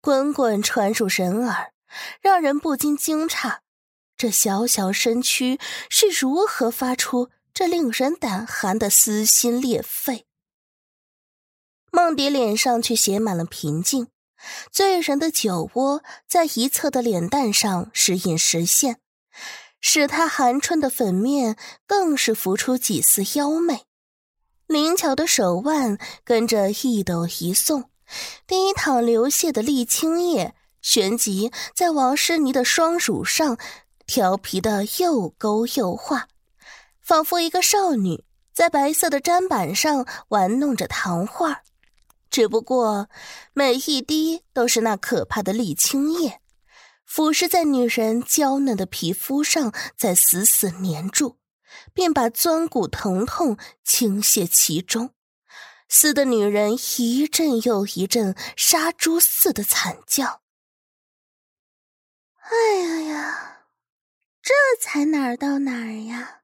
[0.00, 1.72] 滚滚传入人耳。
[2.20, 3.58] 让人不禁惊诧：
[4.16, 10.24] 这小小身躯是如何发出这令人胆寒的撕心裂肺？
[11.90, 14.06] 梦蝶脸上却写满了平静，
[14.70, 19.00] 醉人的酒窝在一侧的脸蛋上时隐时现，
[19.80, 23.82] 使她寒春的粉面更是浮出几丝妖媚。
[24.66, 27.90] 灵巧的手腕跟着一抖一松，
[28.46, 33.58] 低淌流泻的沥青液旋即在王诗妮的双乳上
[34.06, 36.28] 调皮的又勾又画，
[37.00, 41.62] 仿佛一个少女在白色的砧板上玩弄着糖画。
[42.30, 43.08] 只不过，
[43.52, 46.40] 每一滴都是那可怕的沥青液，
[47.10, 51.38] 腐蚀在女人娇嫩的皮肤上，在死死粘住，
[51.92, 55.12] 便把钻骨疼痛倾泻其中，
[55.88, 60.42] 撕得女人一阵又一阵杀猪似的惨叫。
[62.42, 63.64] 哎呀呀，
[64.40, 66.39] 这才哪儿到哪儿呀！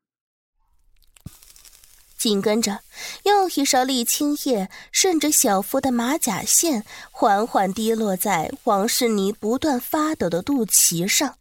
[2.27, 2.81] 紧跟着，
[3.23, 11.39] 又一勺沥青液顺着小夫的马甲线缓缓滴落在王诗妮不断发抖的肚脐上，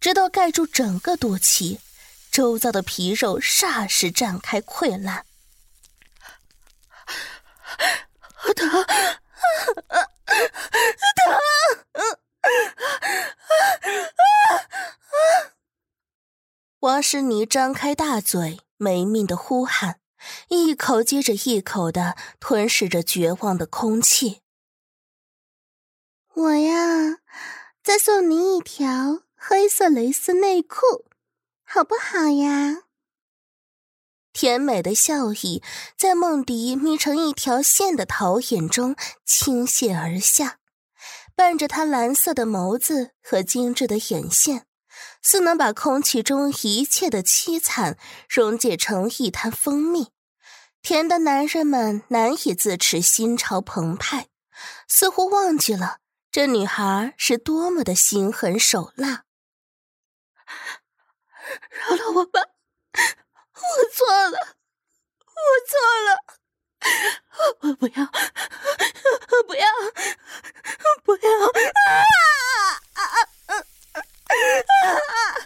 [0.00, 1.78] 直到盖住整个肚脐，
[2.32, 5.24] 周遭的皮肉霎时绽开溃烂。
[8.56, 8.84] 疼，疼！
[16.80, 20.00] 王诗妮张开大嘴，没命的呼喊。
[20.48, 24.40] 一口接着一口的吞噬着绝望的空气。
[26.34, 27.18] 我呀，
[27.82, 31.06] 再送你一条黑色蕾丝内裤，
[31.64, 32.82] 好不好呀？
[34.32, 35.62] 甜美的笑意
[35.96, 40.58] 在梦迪眯成一条线的桃眼中倾泻而下，
[41.34, 44.66] 伴着她蓝色的眸子和精致的眼线，
[45.22, 47.96] 似能把空气中一切的凄惨
[48.28, 50.08] 溶解成一滩蜂蜜。
[50.86, 54.28] 甜的男人们难以自持，心潮澎湃，
[54.86, 55.98] 似乎忘记了
[56.30, 59.24] 这女孩是多么的心狠手辣。
[61.70, 62.40] 饶了我吧，
[62.94, 63.00] 我
[63.92, 64.38] 错了，
[65.26, 66.22] 我错了，
[67.62, 68.06] 我不要，
[69.48, 69.66] 不要，
[71.02, 71.28] 不要！
[71.82, 71.98] 啊
[72.94, 73.02] 啊啊
[73.46, 73.58] 啊
[74.84, 74.94] 啊！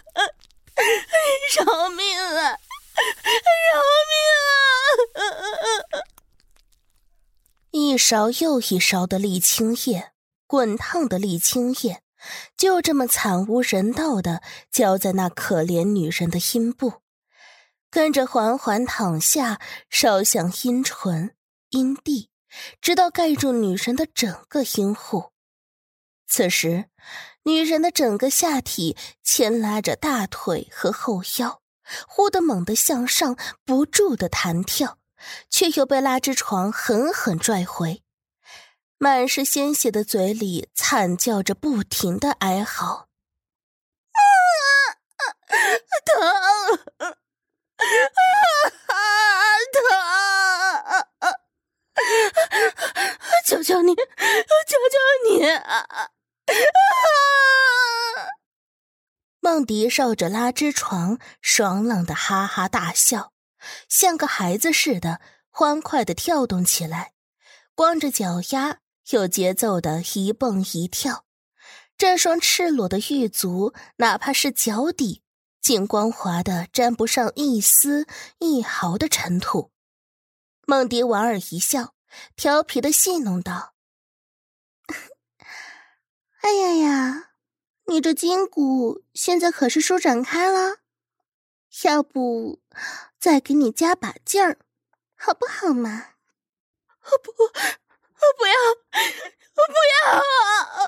[1.57, 2.59] 饶命啊！
[3.73, 4.13] 饶命
[5.15, 6.03] 啊！
[7.71, 10.11] 一勺又一勺的沥青液，
[10.45, 12.03] 滚烫的沥青液，
[12.57, 17.01] 就这么惨无人道的浇在那可怜女人的阴部，
[17.89, 21.35] 跟着缓缓淌下，烧向阴唇、
[21.69, 22.29] 阴蒂，
[22.81, 25.31] 直到盖住女人的整个阴户。
[26.27, 26.89] 此时，
[27.43, 31.60] 女人的整个下体牵拉着大腿和后腰。
[32.07, 34.97] 忽的猛地向上，不住的弹跳，
[35.49, 38.03] 却又被拉枝床狠狠拽回，
[38.97, 43.07] 满是鲜血的嘴里惨叫着，不停的哀嚎
[44.13, 44.19] ：“啊
[45.17, 45.23] 啊，
[46.05, 46.21] 疼，
[48.87, 48.93] 啊
[49.73, 49.81] 疼，
[53.45, 54.97] 求求你，求求
[55.29, 56.09] 你啊！”
[59.51, 63.33] 梦迪绕着拉枝床，爽朗的哈哈大笑，
[63.89, 67.11] 像个孩子似的欢快的跳动起来，
[67.75, 68.77] 光着脚丫，
[69.09, 71.25] 有节奏的一蹦一跳。
[71.97, 75.21] 这双赤裸的玉足，哪怕是脚底，
[75.59, 78.07] 竟光滑的沾不上一丝
[78.39, 79.73] 一毫的尘土。
[80.65, 81.93] 梦迪莞尔一笑，
[82.37, 83.73] 调皮的戏弄道
[86.39, 87.30] ：“哎呀呀！”
[87.91, 90.77] 你这筋骨现在可是舒展开了，
[91.83, 92.61] 要不
[93.19, 94.57] 再给你加把劲儿，
[95.17, 96.05] 好不好嘛？
[97.03, 97.49] 我不，我
[98.37, 98.53] 不要，
[99.57, 100.11] 我不要！
[100.15, 100.23] 啊
[100.63, 100.79] 啊！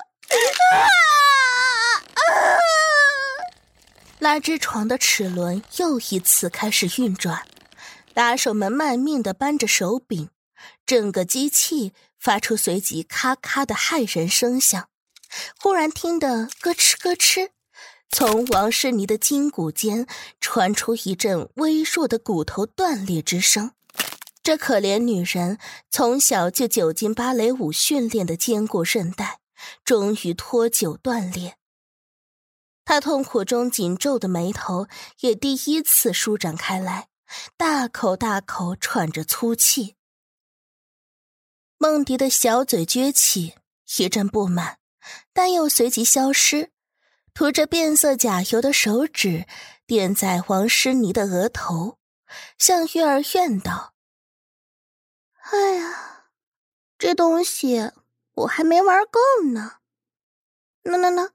[4.20, 7.46] 拉枝床的齿轮又一次开始运转，
[8.14, 10.30] 打手们卖命的扳着手柄，
[10.86, 14.88] 整个机器发出随即咔咔的骇人声响。
[15.60, 17.50] 忽然听得咯吱咯吱，
[18.10, 20.06] 从王诗妮的筋骨间
[20.40, 23.72] 传出一阵微弱的骨头断裂之声。
[24.42, 25.58] 这可怜女人
[25.90, 29.40] 从小就久经芭蕾舞训练的坚固韧带，
[29.84, 31.56] 终于脱臼断裂。
[32.84, 34.86] 她痛苦中紧皱的眉头
[35.20, 37.08] 也第一次舒展开来，
[37.56, 39.96] 大口大口喘着粗气。
[41.78, 43.54] 梦迪的小嘴撅起，
[43.96, 44.78] 一阵不满。
[45.32, 46.70] 但又随即消失，
[47.32, 49.46] 涂着变色甲油的手指
[49.86, 51.98] 点在王诗妮的额头，
[52.58, 53.94] 向月儿怨道
[55.50, 56.26] ：“哎呀，
[56.98, 57.90] 这东西
[58.34, 59.20] 我还没玩够
[59.52, 59.78] 呢！
[60.82, 61.32] 那那那，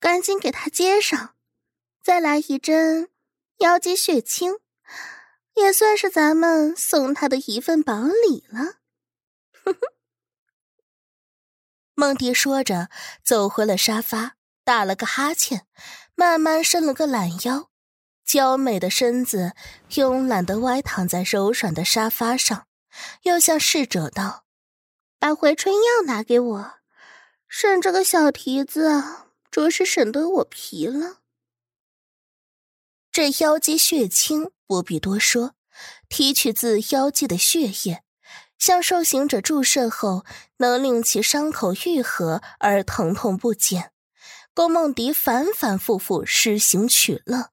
[0.00, 1.34] 赶紧给他接上，
[2.02, 3.10] 再来一针
[3.58, 4.58] 妖姬血清，
[5.54, 8.78] 也算是咱们送他的一份薄礼了。”
[9.64, 9.97] 哼哼。
[11.98, 12.90] 梦迪说着，
[13.24, 15.66] 走回了沙发，打了个哈欠，
[16.14, 17.70] 慢慢伸了个懒腰，
[18.24, 19.56] 娇美的身子
[19.90, 22.68] 慵懒的歪躺在柔软的沙发上，
[23.22, 24.44] 又向侍者道
[25.18, 26.74] ：“把回春药拿给我，
[27.48, 29.02] 省这个小蹄子，
[29.50, 31.16] 着实省得我皮了。”
[33.10, 35.56] 这妖姬血清不必多说，
[36.08, 38.04] 提取自妖姬的血液。
[38.58, 40.24] 向受刑者注射后，
[40.58, 43.92] 能令其伤口愈合而疼痛不减，
[44.52, 47.50] 供梦迪反反复复施行取乐。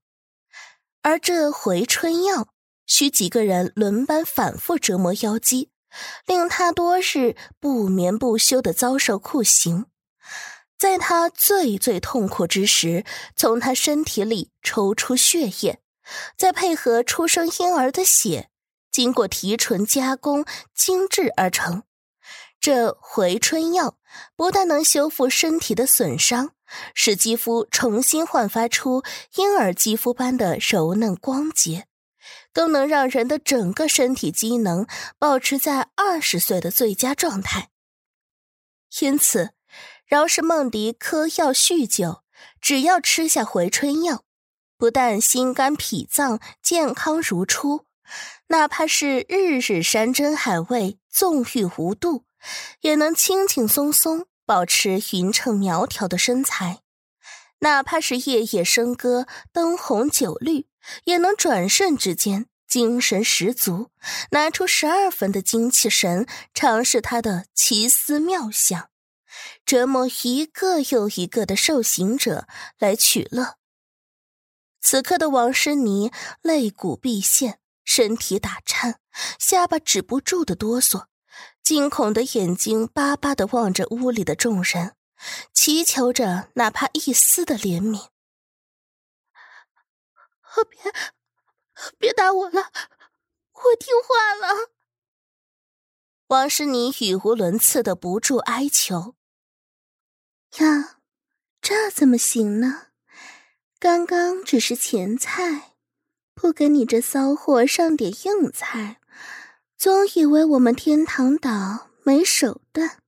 [1.03, 2.47] 而这回春药，
[2.87, 5.69] 需几个人轮班反复折磨妖姬，
[6.25, 9.85] 令他多日不眠不休的遭受酷刑，
[10.79, 15.79] 在他最最痛苦之时，从他身体里抽出血液，
[16.35, 18.49] 再配合出生婴儿的血。
[18.95, 21.83] 经过提纯加工，精制而成。
[22.61, 23.97] 这回春药
[24.37, 26.51] 不但能修复身体的损伤，
[26.93, 29.03] 使肌肤重新焕发出
[29.35, 31.87] 婴儿肌肤般的柔嫩光洁，
[32.53, 34.87] 更能让人的整个身体机能
[35.19, 37.67] 保持在二十岁的最佳状态。
[39.01, 39.49] 因此，
[40.05, 42.23] 饶是梦迪嗑药酗酒，
[42.61, 44.23] 只要吃下回春药，
[44.77, 47.85] 不但心肝脾脏健康如初。
[48.47, 52.25] 哪怕是日日山珍海味，纵欲无度，
[52.81, 56.81] 也能轻轻松松保持匀称苗条的身材；
[57.59, 60.67] 哪怕是夜夜笙歌，灯红酒绿，
[61.05, 63.89] 也能转瞬之间精神十足，
[64.31, 68.89] 拿出十二分的精气神，尝试他的奇思妙想，
[69.65, 72.47] 折磨一个又一个的受刑者
[72.77, 73.55] 来取乐。
[74.81, 76.11] 此刻的王诗妮
[76.43, 77.59] 肋骨毕现。
[77.85, 78.99] 身体打颤，
[79.39, 81.05] 下巴止不住的哆嗦，
[81.63, 84.95] 惊恐的眼睛巴巴的望着屋里的众人，
[85.53, 88.09] 祈求着哪怕一丝的怜悯。
[90.69, 90.93] 别，
[91.97, 92.71] 别打我了，
[93.53, 94.71] 我听话了。
[96.27, 99.15] 王诗妮语无伦次的不住哀求。
[100.57, 100.99] 呀，
[101.61, 102.87] 这怎么行呢？
[103.79, 105.74] 刚刚只是前菜。
[106.45, 109.01] 不给你这骚货上点硬菜，
[109.75, 112.99] 总以为我们天堂岛没手段，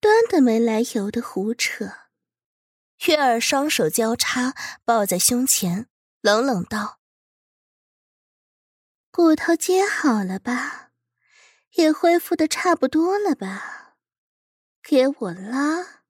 [0.00, 1.92] 端的没来由的胡扯。
[3.06, 4.54] 月儿双手交叉
[4.86, 5.86] 抱在胸前，
[6.22, 6.98] 冷冷道
[9.12, 10.92] ：“骨头接好了吧？
[11.72, 13.96] 也恢复的差不多了吧？
[14.82, 16.04] 给我拉！”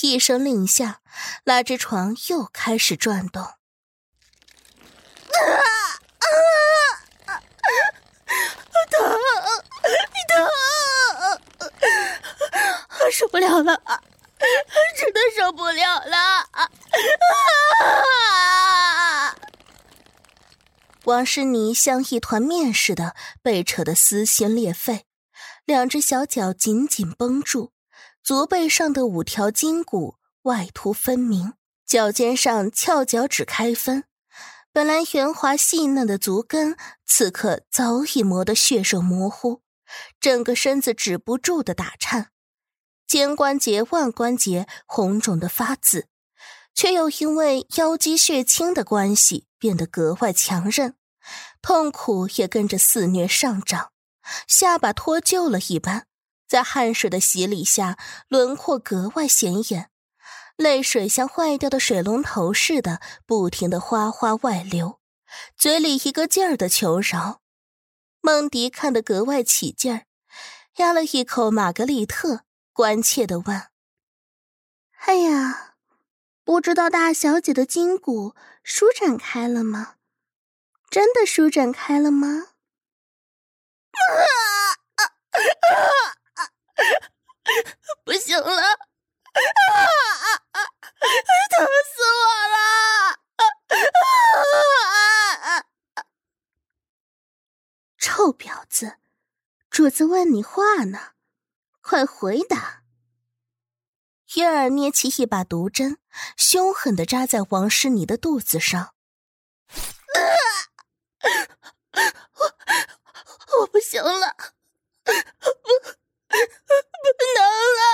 [0.00, 1.02] 一声令下，
[1.44, 3.59] 拉枝床又开始转动。
[5.38, 5.40] 啊
[7.26, 7.40] 啊啊！
[8.90, 8.98] 疼，
[10.28, 10.32] 疼，
[13.12, 13.80] 受不了了，
[14.96, 16.16] 真的受不了了！
[16.52, 16.70] 啊！
[21.04, 25.06] 王诗妮像一团面似的被扯得撕心裂肺，
[25.64, 27.72] 两只小脚紧紧绷住，
[28.22, 31.54] 足背上的五条筋骨外凸分明，
[31.86, 34.04] 脚尖上翘脚趾开分。
[34.72, 39.62] 本来圆滑细嫩的足跟，此刻早已磨得血肉模糊，
[40.20, 42.30] 整个身子止不住的打颤，
[43.04, 46.06] 肩关节、腕关节红肿的发紫，
[46.72, 50.94] 却又因为腰肌血清的关系变得格外强韧，
[51.60, 53.90] 痛苦也跟着肆虐上涨，
[54.46, 56.06] 下巴脱臼了一般，
[56.46, 57.98] 在汗水的洗礼下，
[58.28, 59.89] 轮廓格外显眼。
[60.60, 65.00] 泪水像坏掉的水龙头似的，不停的哗哗外流，
[65.56, 67.40] 嘴里一个劲儿的求饶。
[68.20, 70.04] 梦迪看得格外起劲儿，
[70.76, 72.44] 压了一口玛格丽特，
[72.74, 73.68] 关切的问
[75.06, 75.76] ：“哎呀，
[76.44, 79.94] 不知道大小姐的筋骨舒展开了吗？
[80.90, 82.48] 真的舒展开了吗？”
[83.96, 84.04] 啊
[84.96, 86.52] 啊啊啊！
[88.04, 88.89] 不行了！
[89.40, 89.74] 啊
[90.26, 90.58] 啊啊！
[91.50, 92.56] 疼死我了！
[93.36, 93.42] 啊
[95.40, 95.64] 啊
[95.94, 96.04] 啊！
[97.98, 98.98] 臭婊子，
[99.70, 101.12] 主子问你话呢，
[101.80, 102.82] 快回答！
[104.34, 105.98] 月儿捏起一把毒针，
[106.36, 108.94] 凶狠的扎在王诗妮的肚子上。
[112.34, 114.36] 我我不行了，
[115.04, 115.18] 不不
[117.36, 117.42] 能
[117.76, 117.84] 了！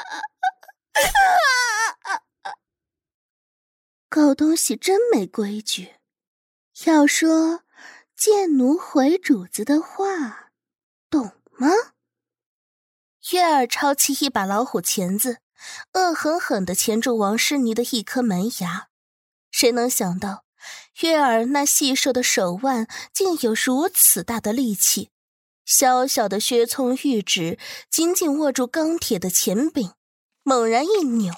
[4.09, 5.97] 狗东西真没规矩。
[6.87, 7.63] 要说
[8.17, 10.51] 贱奴回主子的话，
[11.11, 11.69] 懂吗？
[13.33, 15.39] 月儿抄起一把老虎钳子。
[15.95, 18.89] 恶狠狠地钳住王诗妮的一颗门牙，
[19.51, 20.45] 谁能想到，
[21.01, 25.11] 月儿那细瘦的手腕竟有如此大的力气，
[25.65, 27.59] 小小的薛聪玉指
[27.91, 29.95] 紧紧握住钢铁的钳柄，
[30.49, 31.35] 猛然一扭，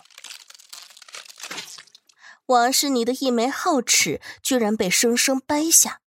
[2.45, 6.03] 王诗妮的一枚皓齿居然被生生掰下，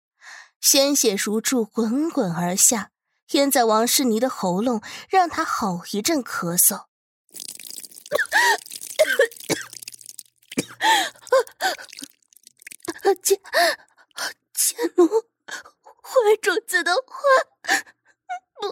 [0.59, 2.89] 鲜血如注滚滚而下，
[3.33, 6.85] 淹在王诗妮的喉咙，让她好一阵咳嗽。
[13.21, 13.39] 贱
[14.55, 15.07] 贱奴，
[16.01, 17.03] 回主子的话，
[18.59, 18.71] 不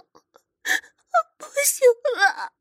[1.37, 2.53] 不行了。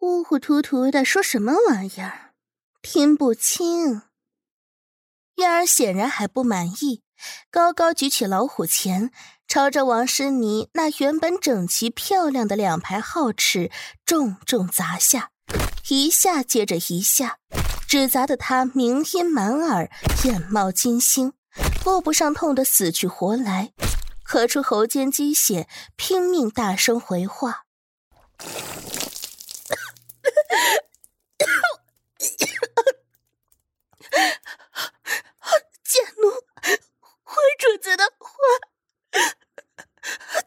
[0.00, 2.32] 糊糊涂涂的说什么玩意儿，
[2.82, 4.02] 听不清。
[5.34, 7.02] 燕儿显然还不满意，
[7.50, 9.10] 高高举起老虎钳，
[9.48, 13.72] 朝着王诗妮那原本整齐漂亮的两排皓齿
[14.06, 15.32] 重重砸下。
[15.88, 17.40] 一下接着一下，
[17.88, 19.90] 只砸得他鸣音满耳，
[20.22, 21.32] 眼冒金星，
[21.82, 23.72] 顾不上痛得死去活来，
[24.24, 27.64] 咳出喉间积血，拼命大声回话
[35.82, 36.30] ：“贱奴，
[37.22, 38.28] 回主子的话，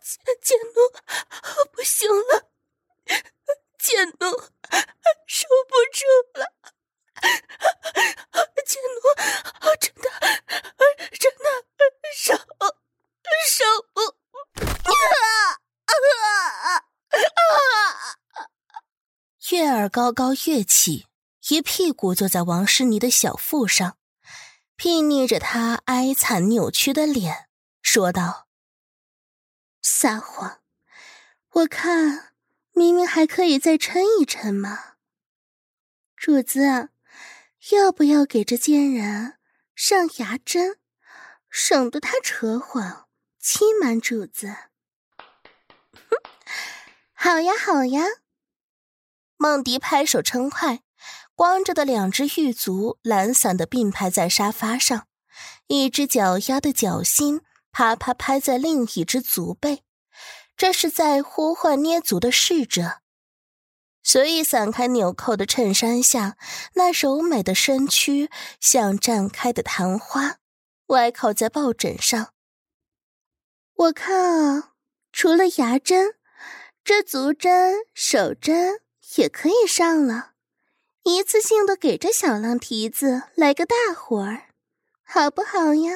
[0.04, 0.76] 贱贱奴，
[1.74, 2.52] 不行了，
[3.80, 4.40] 贱奴。”
[5.28, 6.00] 受不住
[6.40, 6.46] 了，
[8.66, 9.02] 贱奴，
[9.80, 10.06] 真的，
[11.18, 11.46] 真的
[12.16, 12.34] 受
[13.50, 13.98] 受不
[14.84, 14.92] 啊
[15.86, 15.92] 啊
[16.76, 16.84] 啊！
[19.50, 21.06] 月儿高高跃起，
[21.50, 23.98] 一屁股坐在王诗妮的小腹上，
[24.76, 27.48] 睥睨着她哀惨扭曲的脸，
[27.84, 28.48] 说道
[29.84, 30.62] ：“撒谎，
[31.52, 32.34] 我看。”
[32.74, 34.94] 明明还可以再撑一撑嘛，
[36.16, 36.90] 主子，
[37.72, 39.38] 要不要给这贱人
[39.76, 40.80] 上牙针，
[41.50, 44.56] 省得他扯谎欺瞒主子？
[47.14, 48.06] 好呀，好呀！
[49.42, 50.82] 梦迪拍手称快，
[51.34, 55.08] 光着的两只玉足懒散的并排在沙发上，
[55.66, 59.84] 一只脚丫的脚心啪啪拍在另一只足背。
[60.56, 63.02] 这是在呼唤捏足的侍者，
[64.04, 66.38] 随意散开纽扣的衬衫下，
[66.76, 68.30] 那柔美的身躯
[68.60, 70.36] 像绽开的昙花，
[70.90, 72.32] 歪靠在抱枕上。
[73.74, 74.74] 我看啊，
[75.12, 76.14] 除了牙针，
[76.84, 78.81] 这足针、手针
[79.16, 80.32] 也可以上了，
[81.04, 84.50] 一次性的给这小浪蹄子来个大活儿，
[85.04, 85.92] 好不好呀？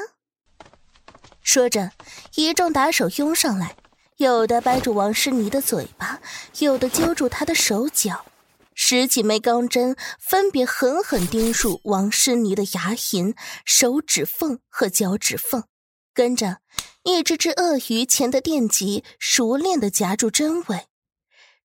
[1.41, 1.91] 说着，
[2.35, 3.77] 一众打手拥上来。
[4.17, 6.21] 有的掰住王诗妮的嘴巴，
[6.59, 8.25] 有的揪住她的手脚，
[8.73, 13.35] 十几枚钢针分别狠狠钉入王诗妮的牙龈、
[13.65, 15.65] 手指缝和脚趾缝，
[16.13, 16.59] 跟着
[17.03, 20.87] 一只只鳄鱼钳的电极熟练的夹住针尾。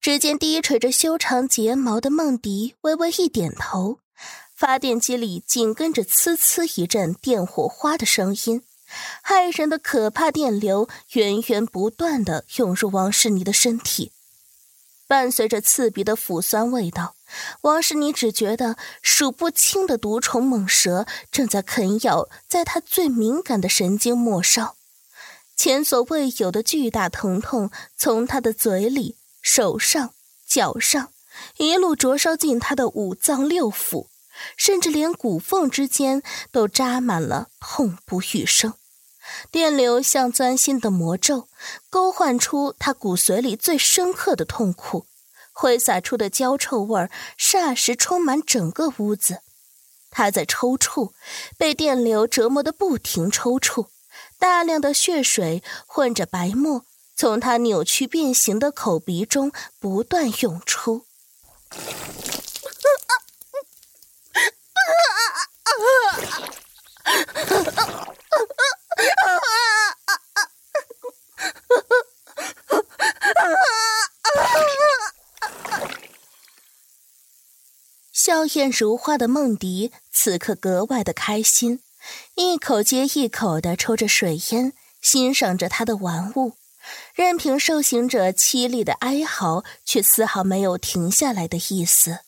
[0.01, 3.99] 只见低垂着修长睫毛的梦迪微微一点头，
[4.57, 8.63] 发电机里紧跟着呲呲一阵电火花的声音。
[9.23, 14.11] 骇人的可怕电流源源不断的涌入王诗妮的身体，
[15.07, 17.15] 伴随着刺鼻的腐酸味道，
[17.61, 24.75] 王诗妮只觉得数不清的毒虫猛蛇正在啃咬在她最敏感的神经末梢，
[25.55, 30.15] 前所未有的巨大疼痛从她的嘴里、手上、
[30.47, 31.13] 脚上
[31.57, 34.09] 一路灼烧进她的五脏六腑，
[34.57, 38.75] 甚至连骨缝之间都扎满了痛不欲生。
[39.51, 41.49] 电流像钻心的魔咒，
[41.89, 45.07] 勾唤出他骨髓里最深刻的痛苦，
[45.53, 49.43] 挥洒出的焦臭味儿霎时充满整个屋子。
[50.11, 51.13] 他在抽搐，
[51.57, 53.87] 被电流折磨得不停抽搐，
[54.39, 56.85] 大量的血水混着白沫
[57.21, 61.05] 从他扭曲变形的口鼻中不断涌出。
[78.11, 81.83] 笑靥如花的梦迪此刻格外的开心，
[82.37, 86.55] 一口接一口的抽着水烟，欣赏着他的玩物，
[87.15, 92.21] 任凭受刑者凄厉的哀嚎，却丝毫没有停下来的意思。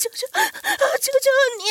[0.00, 0.26] 求求
[1.00, 1.28] 求求
[1.58, 1.62] 你！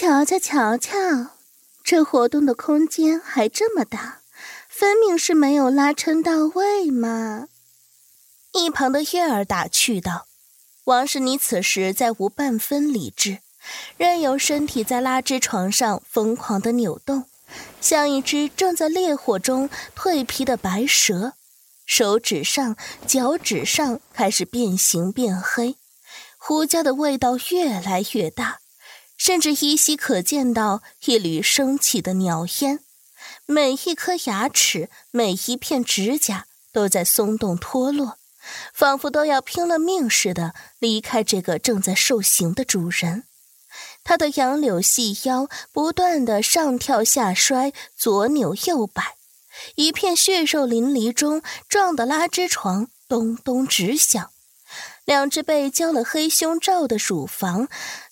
[0.00, 1.36] 瞧瞧瞧瞧，
[1.84, 4.20] 这活动的空间还这么大，
[4.66, 7.48] 分明是没有拉撑到位嘛！
[8.54, 10.26] 一旁的月儿打趣道
[10.84, 13.40] ：“王氏，你此时再无半分理智。”
[13.98, 17.26] 任由身体在拉枝床上疯狂的扭动，
[17.82, 21.34] 像一只正在烈火中蜕皮的白蛇，
[21.84, 22.74] 手指上、
[23.06, 25.76] 脚趾上开始变形变黑，
[26.38, 28.59] 胡椒的味道越来越大，
[29.20, 32.80] 甚至依稀可见到一缕升起的鸟烟，
[33.44, 38.16] 每一颗牙齿、每一片指甲都在松动脱落，
[38.72, 43.24] 仿佛都要拼了命似的离开这个正在受刑的主人。
[44.02, 49.16] 他的杨柳细腰不断的上跳下摔，左扭右摆，
[49.74, 54.30] 一片血肉淋漓中撞得拉枝床咚咚直响，
[55.04, 57.68] 两只被浇了黑胸罩的乳房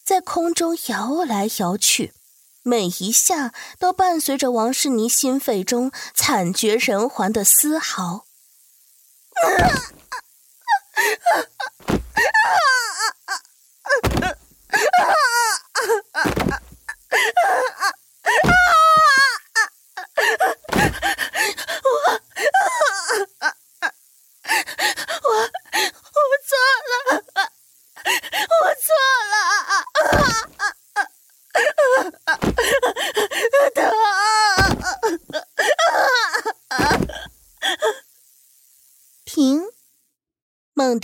[0.09, 2.15] 在空中摇来摇去，
[2.63, 8.25] 每一下都伴随着王诗妮心肺中惨绝人寰的嘶嚎。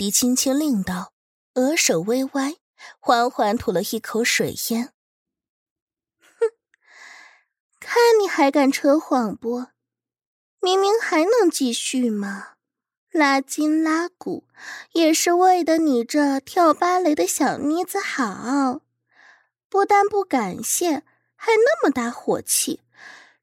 [0.05, 1.13] 迪轻轻令道，
[1.55, 2.57] 额首微歪，
[2.99, 4.93] 缓缓吐了一口水烟。
[6.19, 6.51] 哼，
[7.79, 9.65] 看你还敢扯谎不？
[10.59, 12.49] 明明还能继续嘛！
[13.09, 14.47] 拉筋拉骨
[14.91, 18.81] 也是为的你这跳芭蕾的小妮子好，
[19.69, 21.01] 不但不感谢，
[21.35, 22.83] 还那么大火气，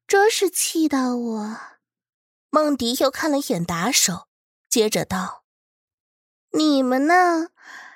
[0.07, 1.57] 真是气到我。
[2.49, 4.29] 梦迪又看了眼打手，
[4.69, 5.42] 接着道。
[6.55, 7.49] 你们呢？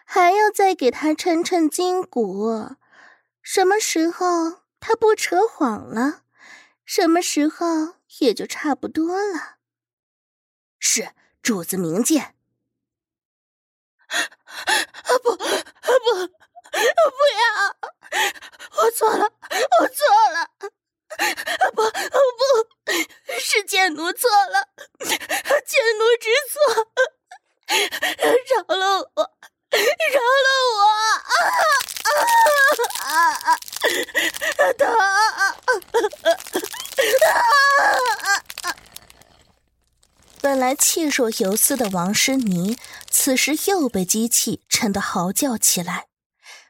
[0.04, 2.76] 还要再给他抻抻筋骨？
[3.44, 6.24] 什么时候他不扯谎了？
[6.84, 9.58] 什么时候也就差不多了。
[10.80, 11.12] 是，
[11.44, 12.36] 主子明鉴。
[14.08, 14.26] 啊
[15.22, 15.38] 不啊
[15.84, 17.78] 不，不要！
[18.82, 19.32] 我错了，
[19.80, 20.04] 我错
[20.34, 20.50] 了！
[21.74, 21.92] 不不，
[23.40, 26.58] 是贱奴错了，贱奴知错。
[28.48, 29.32] 饶了我，
[30.14, 30.80] 饶了我！
[33.04, 33.60] 啊啊啊啊！
[34.78, 34.82] 疼！
[40.40, 42.78] 本来气若游丝的王诗妮，
[43.10, 46.06] 此时又被机器撑得嚎叫起来，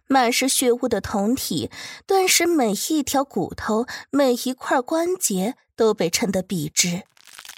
[0.08, 1.70] 满是血污的酮体，
[2.08, 7.04] 顿时每一条骨头、每一块关节都被撑得笔直，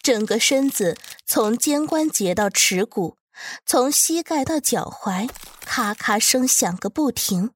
[0.04, 3.16] 整个身子从肩关节到耻骨。
[3.66, 5.30] 从膝盖到脚踝，
[5.62, 7.52] 咔咔声响个不停，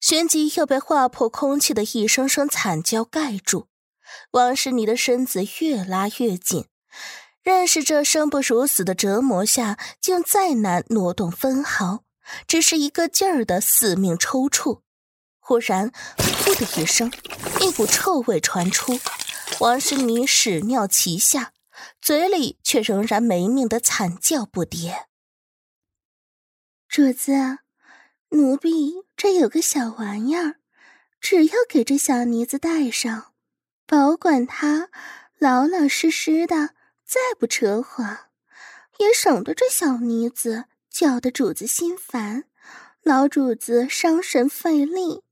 [0.00, 3.68] 旋即又被划破空气的一声声惨叫盖住。
[4.32, 6.66] 王诗妮的身子越拉越紧，
[7.42, 12.00] 认识这生不如死的折磨下，竟再难挪动分毫，
[12.46, 14.80] 只是一个劲儿的死命抽搐。
[15.38, 15.92] 忽然，
[16.44, 17.12] 呼的一声，
[17.60, 18.98] 一股臭味传出，
[19.60, 21.52] 王诗妮屎尿齐下，
[22.00, 25.09] 嘴里却仍然没命的惨叫不迭。
[26.90, 27.58] 主子，
[28.30, 30.56] 奴婢这有个小玩意儿，
[31.20, 33.32] 只要给这小妮子戴上，
[33.86, 34.90] 保管她
[35.38, 36.70] 老老实实的，
[37.04, 38.18] 再不扯谎，
[38.98, 42.46] 也省得这小妮子叫得主子心烦，
[43.04, 45.22] 老主子伤神费力。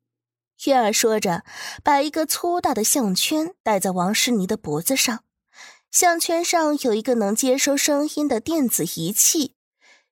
[0.67, 1.43] 月儿说着，
[1.83, 5.25] 把一个粗大的项圈戴在王诗妮的脖子上，
[5.91, 9.57] 项圈上有一个能接收声音的电子仪器。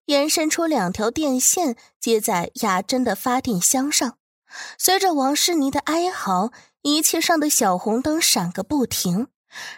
[0.06, 4.18] 延伸出两条电线，接在牙针的发电箱上。
[4.78, 6.50] 随着王诗妮的哀嚎，
[6.82, 9.28] 仪器上的小红灯闪个不停，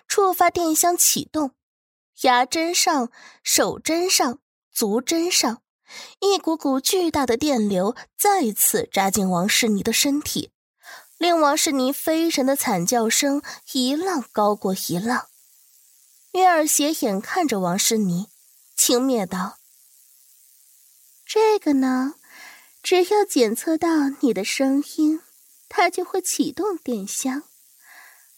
[0.06, 1.52] 触发电箱启动。
[2.22, 3.10] 牙针上、
[3.42, 4.38] 手针上、
[4.72, 5.62] 足针上，
[6.20, 10.50] 一股股巨大的电流再次扎进王诗妮的身体，
[11.16, 13.40] 令王诗妮飞神的惨叫声
[13.72, 15.28] 一浪高过一浪。
[16.32, 18.26] 月儿斜眼看着王诗妮，
[18.76, 19.56] 轻蔑道
[21.28, 22.14] ：“这个呢，
[22.82, 25.20] 只要检测到你的声音，
[25.68, 27.42] 它就会启动电箱。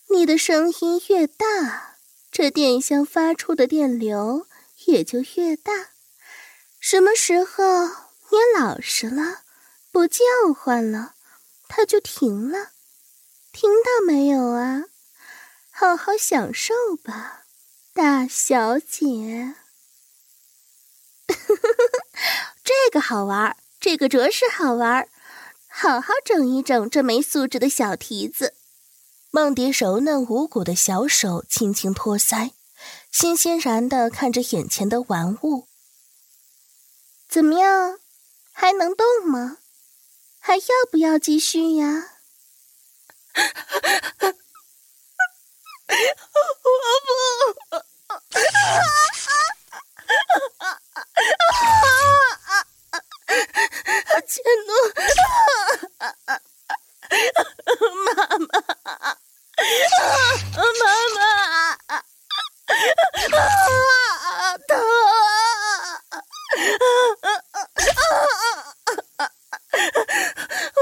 [0.08, 1.96] 你的声音越大。”
[2.32, 4.46] 这电箱发出的电流
[4.86, 5.90] 也就越大。
[6.78, 9.42] 什么时候你老实了，
[9.90, 10.24] 不叫
[10.56, 11.14] 唤了，
[11.68, 12.70] 它就停了。
[13.52, 14.84] 听到没有啊？
[15.70, 16.72] 好好享受
[17.02, 17.44] 吧，
[17.92, 19.56] 大小姐。
[22.70, 25.08] 这个好玩，这个着实好玩，
[25.66, 28.54] 好好整一整这没素质的小蹄子。
[29.32, 32.52] 梦蝶柔嫩无骨的小手轻轻托腮，
[33.10, 35.66] 欣欣然的看着眼前的玩物。
[37.28, 37.98] 怎么样，
[38.52, 39.58] 还能动吗？
[40.38, 40.62] 还要
[40.92, 42.12] 不要继续呀？
[45.90, 45.90] 我
[47.72, 47.84] 不。
[50.94, 50.98] 啊
[52.50, 52.52] 啊啊
[52.90, 54.20] 啊！
[54.26, 54.70] 千奴，
[58.04, 58.42] 妈妈，
[60.78, 60.82] 妈
[61.14, 61.18] 妈，
[61.86, 61.92] 啊，
[64.68, 64.70] 疼！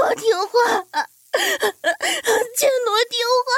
[0.01, 0.53] 我听话，
[2.57, 3.13] 千奴听
[3.45, 3.49] 话。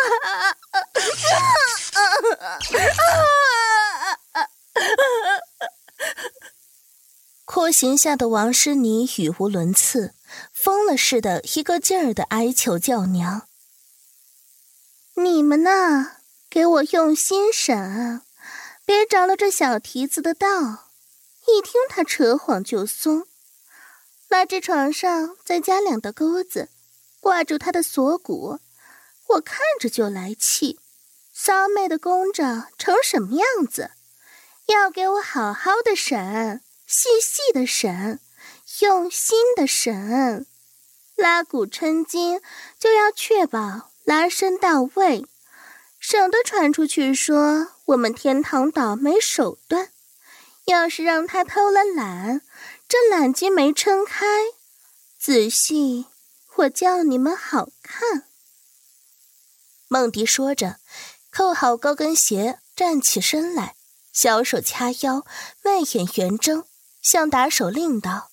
[7.61, 10.15] 廓形下的王诗妮语无伦次，
[10.51, 13.47] 疯了似的，一个劲儿的哀求叫娘
[15.13, 16.13] ：“你们呐，
[16.49, 18.23] 给我用心审，
[18.83, 20.89] 别着了这小蹄子的道。
[21.45, 23.27] 一听他扯谎就松，
[24.27, 26.69] 拉至床上再加两道钩子，
[27.19, 28.59] 挂住他的锁骨。
[29.27, 30.79] 我看着就来气，
[31.31, 33.91] 骚媚的弓着成什么样子？
[34.65, 38.19] 要给我好好的审。”细细的审，
[38.81, 40.45] 用心的审，
[41.15, 42.41] 拉骨抻筋
[42.77, 45.25] 就要确保拉伸到位，
[46.01, 49.89] 省得传出去说我们天堂岛没手段。
[50.65, 52.41] 要是让他偷了懒，
[52.89, 54.25] 这懒筋没撑开，
[55.17, 56.07] 仔细
[56.57, 58.27] 我叫你们好看。
[59.87, 60.81] 梦迪说着，
[61.31, 63.77] 扣好高跟鞋，站起身来，
[64.11, 65.25] 小手掐腰，
[65.63, 66.65] 媚眼圆睁。
[67.01, 68.31] 向打手令道：“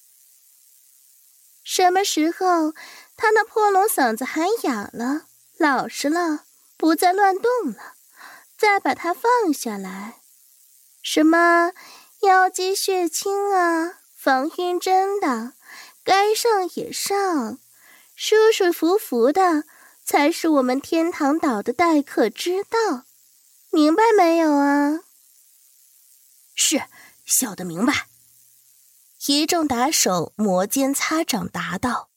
[1.64, 2.72] 什么时候
[3.16, 6.44] 他那破聋嗓子喊哑了，老实了，
[6.76, 7.94] 不再乱动了，
[8.56, 10.20] 再把他放下来。
[11.02, 11.72] 什么
[12.20, 15.54] 妖姬血清啊，防晕针的，
[16.04, 17.58] 该上也上，
[18.14, 19.64] 舒舒服服的
[20.04, 23.04] 才是我们天堂岛的待客之道。
[23.70, 25.00] 明白没有啊
[26.54, 26.82] ？”“是，
[27.24, 28.07] 小的明白。”
[29.26, 32.07] 一众打手摩肩擦掌答道。